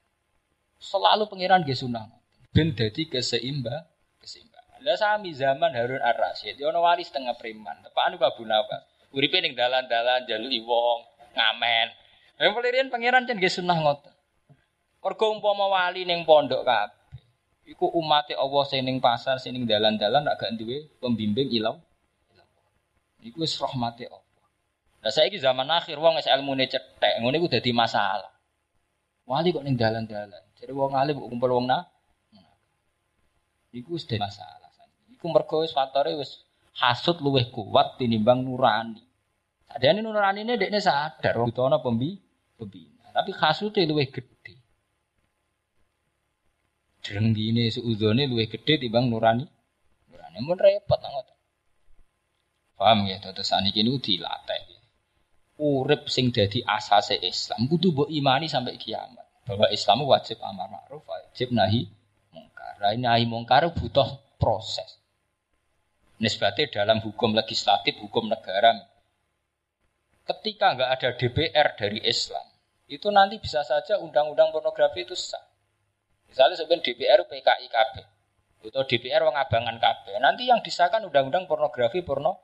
[0.80, 2.08] Selalu pangeran nggih sunah.
[2.54, 3.84] Ben dadi keseimba,
[4.22, 4.80] keseimbangan.
[4.80, 7.84] Lah sami zaman Harun Ar-Rasyid, ono wali setengah preman.
[7.84, 8.86] Tepaan Abu Nawas.
[9.14, 11.04] Uripe ning dalan-dalan jaluki wong,
[11.36, 11.88] ngamen.
[12.40, 14.14] Yang pelirian pangeran kan nggih sunah ngoten.
[15.04, 16.96] Mergo umpama wali ning pondok kabeh.
[17.64, 21.80] Iku umate Allah sing pasar, sing ning dalan-dalan agak duwe pembimbing ilau.
[23.24, 24.44] Iku wis rahmate Allah.
[25.00, 28.28] Lah saiki zaman akhir wong wis ilmune cetek, ngene iku dadi masalah.
[29.24, 30.44] Wali kok ning dalan-dalan.
[30.60, 31.88] Jadi wong alim kok kumpul wong na.
[33.72, 34.68] Iku wis dadi masalah.
[35.08, 36.44] Iku mergo wis faktore wis
[36.76, 39.00] hasud luwih kuat tinimbang nurani.
[39.72, 42.20] Sadene nurani ini dekne sadar wong ana pembi
[42.60, 43.08] pembina.
[43.08, 44.60] Tapi hasute luwih gede.
[47.00, 49.48] Drenggine seudone luwih gede timbang nurani.
[50.12, 51.33] Nurani mun repot nang
[52.74, 53.22] Paham ya?
[53.22, 54.62] Terus saniki niku dilatih.
[55.54, 59.22] Urip sing dadi asase Islam kudu mbok imani sampai kiamat.
[59.46, 61.86] Bahwa Islam wajib amar ma'ruf, wajib nahi
[62.32, 62.80] mungkar.
[62.80, 64.98] Nah, nahi mungkar butuh proses.
[66.18, 68.88] Nisbatnya dalam hukum legislatif, hukum negara.
[70.24, 72.46] Ketika nggak ada DPR dari Islam,
[72.88, 75.44] itu nanti bisa saja undang-undang pornografi itu sah.
[76.24, 77.94] Misalnya sebenarnya DPR PKI KB,
[78.64, 80.16] atau DPR wong abangan KB.
[80.24, 82.40] Nanti yang disahkan undang-undang pornografi porno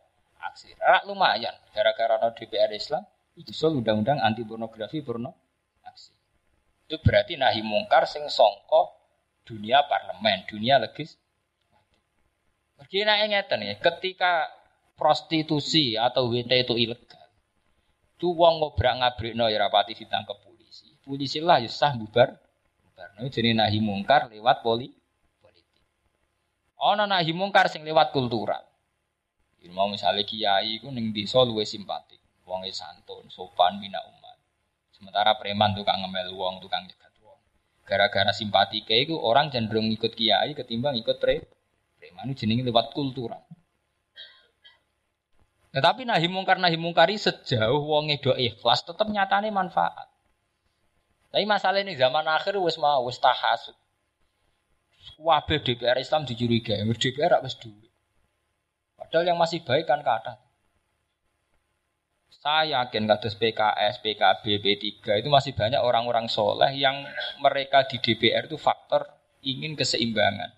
[0.48, 0.72] aksi.
[0.80, 3.04] Rak lumayan, gara-gara no DPR Islam,
[3.36, 5.36] itu soal undang-undang anti pornografi porno
[5.84, 6.12] aksi.
[6.88, 8.96] Itu berarti nahi mungkar sing songko
[9.44, 11.16] dunia parlemen, dunia legis.
[12.80, 14.48] Begini ngeten ya, ketika
[14.96, 17.20] prostitusi atau WT itu ilegal,
[18.20, 19.00] Tu wong ngobrak
[19.32, 20.92] no ya ditangkap polisi.
[21.00, 22.36] Polisi lah ya sah bubar.
[22.84, 23.08] Bubar.
[23.16, 24.92] Nah, jadi nahi mungkar lewat poli
[25.40, 25.80] politik.
[26.76, 28.60] Ono nahi mungkar sing lewat kultural.
[29.68, 32.16] Mau misalnya kiai ku ning desa luwe simpatik.
[32.48, 34.40] Wonge santun, sopan, bina umat.
[34.96, 37.36] Sementara preman tukang ngemel wong, tukang nyegat wong.
[37.84, 41.44] Gara-gara simpati kiai ku orang cenderung ikut kiai ketimbang ikut pre
[42.00, 43.44] preman itu jenenge lewat kultural.
[45.70, 50.10] Tetapi nahi mungkar nahi mungkari sejauh wong do ikhlas tetap nyatane manfaat.
[51.30, 53.76] Tapi masalah ini zaman akhir wis mau wis tahasud.
[55.20, 57.89] Wabe DPR Islam dicurigai, DPR wis duit.
[59.00, 60.36] Padahal yang masih baik kan kata.
[62.40, 67.04] Saya yakin kados PKS, PKB, P3 itu masih banyak orang-orang soleh yang
[67.40, 69.08] mereka di DPR itu faktor
[69.44, 70.52] ingin keseimbangan.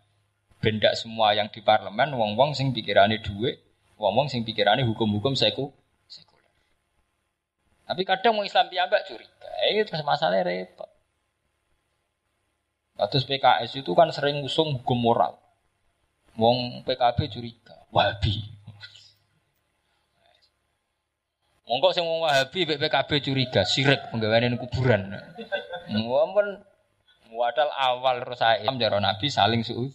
[0.62, 3.58] Benda semua yang di parlemen, wong-wong sing pikirannya duit,
[4.02, 5.70] Ngomong sing pikirannya hukum-hukum seku
[6.10, 6.50] sekuler.
[7.86, 9.46] Tapi kadang mau Islam piyambak curiga.
[9.62, 10.90] Eh, itu masalahnya repot.
[12.98, 15.38] Kados PKS itu kan sering usung hukum moral.
[16.34, 17.61] Wong PKB curiga,
[17.92, 18.40] Wahabi.
[21.68, 25.12] Monggo sing wong Wahabi PKB curiga, sirik penggaweane kuburan.
[25.92, 26.64] Mumpun
[27.32, 29.92] wadal awal Rasul jaro Nabi saling suud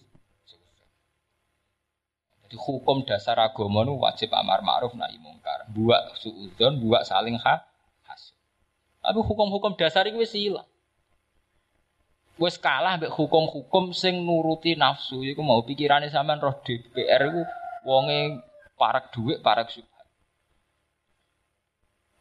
[2.47, 5.67] jadi hukum dasar agama itu wajib amar ma'ruf nahi mungkar.
[5.67, 7.59] Buat suudon, buat saling ha
[8.07, 8.31] has.
[9.03, 10.63] Tapi hukum-hukum dasar itu wis hilang.
[12.39, 17.43] Wis kalah mbek hukum-hukum sing nuruti nafsu iku mau pikirane sampean roh DPR iku
[17.87, 18.43] wonge
[18.75, 20.05] parak dhuwit, parak subhat.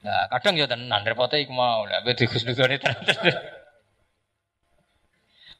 [0.07, 3.03] Nah, kadang ya tenan repote iku mau lah mbek digus-dugone tenan.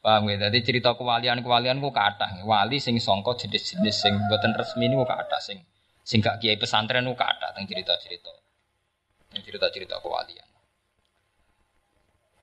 [0.07, 0.47] Paham ya?
[0.47, 5.43] Jadi cerita kewalian-kewalian ku kata Wali sing songko jenis-jenis sing buatan resmi ini ku kata
[5.43, 5.59] sing
[6.07, 8.31] sing gak kiai pesantren ku kata tentang cerita-cerita.
[9.27, 10.47] Tentang cerita-cerita kewalian.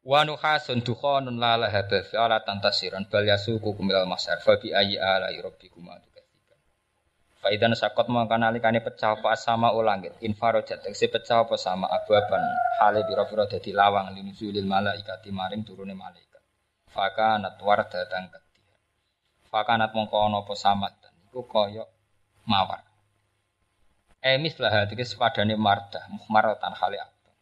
[0.04, 5.00] Wa nuhasun dukhonun la la hadath ala tantasiran bal yasuku kumil masar fa bi ayyi
[5.00, 6.13] ala rabbikum atukatsiban.
[7.44, 12.40] Fa idan sakot mangka nalikane pecah apa sama ulangit infarojat tegese pecah apa sama ababan
[12.80, 16.40] hale biro-biro dadi lawang linuzulil malaikati maring turune malaikat.
[16.88, 18.76] Fakanat wardatan ketiha.
[19.52, 20.56] Fakanat mongko ana apa
[21.04, 21.84] dan iku kaya
[22.48, 22.80] mawar.
[24.24, 27.36] Emis lah hati sepadane mardah muhmaratan hale abang.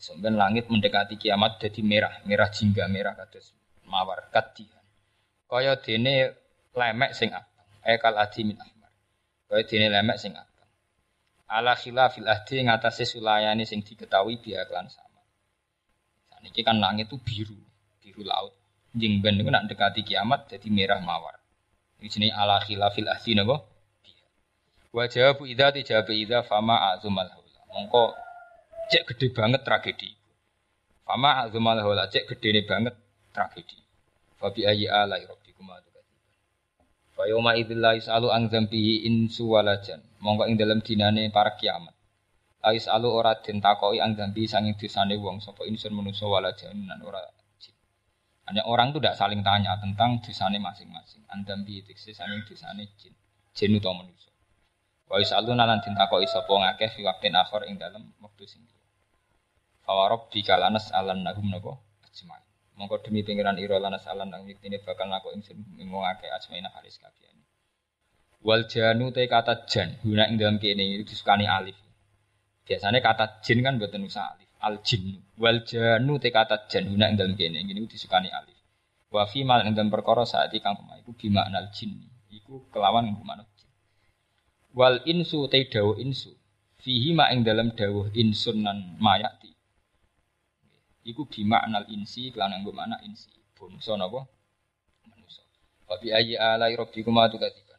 [0.00, 3.52] Sampeyan langit mendekati kiamat jadi merah, merah jingga merah kados
[3.84, 4.80] mawar katihan.
[5.44, 6.40] Kaya dene
[6.72, 8.56] lemek sing abang, ekal adi min.
[9.50, 10.70] Kaya dene lemek sing abang.
[11.50, 15.18] Ala khilafil ahdi ngatasé sulayani sing diketahui biar kelan sama.
[16.30, 17.58] Saniki kan langit itu biru,
[17.98, 18.54] biru laut.
[18.94, 21.34] Jing ben niku nak dekati kiamat jadi merah mawar.
[21.98, 23.58] Ini sini ala khilafil ahdi napa?
[24.94, 27.60] Wa jawabu idza dijawab idza fama azumal haula.
[27.74, 28.14] Mongko
[28.86, 30.14] cek gede banget tragedi.
[31.02, 32.94] Fama azumal haula cek gede banget
[33.34, 33.82] tragedi.
[34.38, 35.18] Fa bi ayyi ala
[37.20, 40.00] Fa yawma idzil la yasalu an dzambihi insu walajan.
[40.24, 41.92] Mongko ing dalam dinane para kiamat.
[42.64, 47.04] Ais alu ora den takoki ang dzambi sanging dosane wong sapa insun manusa walajan nan
[47.04, 47.20] ora
[48.48, 51.22] hanya orang itu tidak saling tanya tentang desane masing-masing.
[51.30, 53.14] Andambi diksi saling desane jin.
[53.54, 54.34] Jin atau manusia.
[55.06, 58.66] Wa isalu nalan dintakoki sapa ngakeh fi waqtin akhir ing dalam waktu sing.
[59.86, 61.78] Fa rabbika lanas alan nahum napa
[62.10, 62.49] ajmain.
[62.80, 66.64] Monggo demi pengiran ira lanas alan nang wiktine bakal ngako ingsun ing wong akeh ajmain
[66.64, 67.44] halis kabehane.
[68.40, 70.00] Wal janu te kata jan.
[70.00, 71.76] Guna ing dalam kene itu disukani alif.
[72.64, 74.48] Biasanya kata jin kan buatan nusa alif.
[74.64, 75.20] Al jin.
[75.36, 76.88] Wal janu te kata jan.
[76.88, 78.56] Guna ing dalem kene ngene disukani alif.
[79.12, 82.00] Wa fi mal ing dalem perkara saat kang iku bi maknal jin.
[82.32, 83.68] Iku kelawan nggo manut jin.
[84.72, 86.32] Wal insu te dawuh insu.
[86.80, 89.52] Fihi ma ing dalem dawuh insun nan mayati
[91.06, 94.26] iku bi maknal insi kelawan nggo makna insi bangsa napa
[95.08, 95.42] manusa
[95.88, 97.70] wa bi ayyi ala rabbikum atukadziban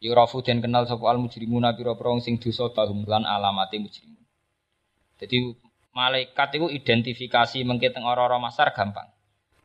[0.00, 4.24] Yurafu den kenal sapa al mujrimuna pira-pira sing dosa bahum lan alamate mujrimun.
[5.20, 5.52] Jadi
[5.92, 9.12] malaikat itu identifikasi mengke ora-ora masar gampang.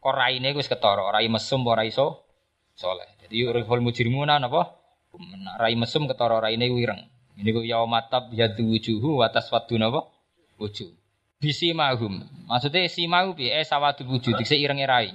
[0.04, 2.28] Kok raine wis ketara, rai mesum ora iso
[2.76, 3.08] soleh.
[3.24, 4.76] Jadi yuriful mujrimuna napa?
[5.56, 7.00] Rai mesum ketara raine wireng.
[7.40, 10.04] Ini ku yaumatab yadu wujuhu wa taswaddu napa?
[10.60, 10.92] Wujuh.
[11.42, 12.24] Bisi mahum.
[12.48, 15.12] Maksudnya si mahu bi eh sawadul wujuh dikse ireng rai.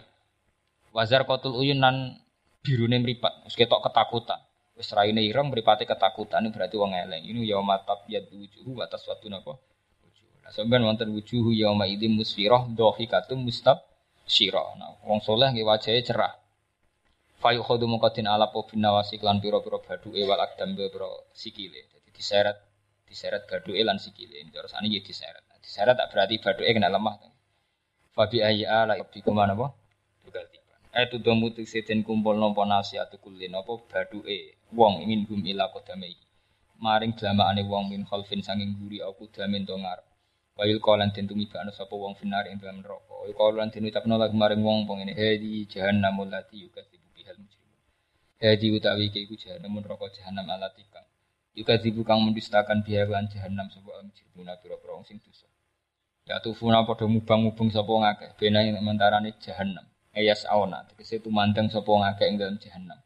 [0.92, 2.18] Wazar kotul uyun nan
[2.60, 4.40] birune mripat, wis ketok ketakutan.
[4.76, 7.22] Wis raine ireng mripate ketakutan ini berarti wong eleng.
[7.24, 9.56] Ini yaumatab yadu wujuhu wa taswaddu napa?
[10.44, 13.80] Lah sampean wonten wujuhu yauma idzin musfirah dhahikatum mustab
[14.24, 14.76] syirah.
[14.80, 16.32] Nah, wong soleh nggih wajahe cerah.
[17.40, 22.60] Fayu khodu muqaddin ala po binawasi klan piro-piro baduke wal akdam piro sikile diseret
[23.08, 24.44] diseret baduke lan sikile.
[24.52, 25.49] Terus ane ya diseret.
[25.70, 27.14] Diseret tak berarti baduke kena lemah.
[28.10, 29.70] Fabi ayyi ala rabbikum napa?
[30.26, 30.74] Tugal tiba.
[30.90, 36.10] Eh tudo mutik seden kumpul nampa nasihat kulin apa baduke wong ingin gum ila kodame
[36.10, 36.26] iki.
[36.82, 40.02] Maring dlamakane wong min khalfin sanging guri aku damen to ngarep.
[40.58, 43.14] Wayul kolan den tumibakno sapa wong finar ing dalam neraka.
[43.22, 47.78] Wayul kolan den ucapno lagi maring wong pengene hadi jahannamul lati yukadzibu bihal mujrimun.
[48.42, 49.06] Hadi utawi
[49.38, 51.06] jahannam neraka jahannam alatikang.
[51.54, 55.49] Juga dibu kang mendustakan biaya lan jahanam sapa mujrimuna pira-pira sing dosa.
[56.28, 59.84] Ya tufuna padha mubang-mubung sapa ngakeh bena ing mentarane jahanam.
[60.10, 62.98] Ayas auna tegese tumandang sapa ngakeh ing dalam jahanam.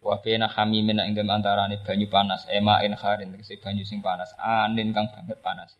[0.00, 4.30] Wa bena hamimin ing dalam antarane banyu panas, ema in kharin tegese banyu sing panas,
[4.38, 5.74] anin kang banget panas.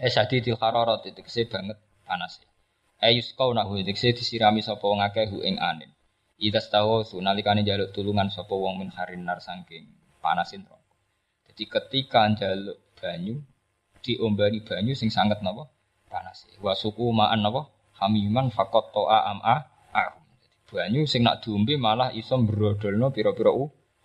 [0.00, 1.76] Es hadidil hararat tegese banget
[2.08, 2.40] panas.
[3.00, 5.90] Ayus kau nahu tegese disirami sapa ngakeh hu ing anin.
[6.40, 9.84] Idas tahu nalikane jaluk tulungan sapa wong min harin nar sangking
[10.24, 10.96] panasin rokok.
[11.52, 13.44] Jadi ketika njaluk banyu
[14.04, 15.68] diombani banyu sing sangat napa
[16.10, 16.44] panas.
[16.60, 17.70] Wa suku ma'an napa
[18.00, 19.56] hamiman fakot to'a am'a.
[19.92, 23.50] Jadi banyu sing nak diombe malah iso mbrodolno pira-pira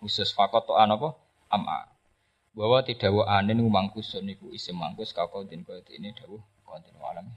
[0.00, 1.16] khusus fakot to'a napa
[1.52, 1.92] am'a.
[2.56, 7.28] Bahwa tidak wa anin mangkus niku isim mangkus kakau din kaya ini dawuh konten alam.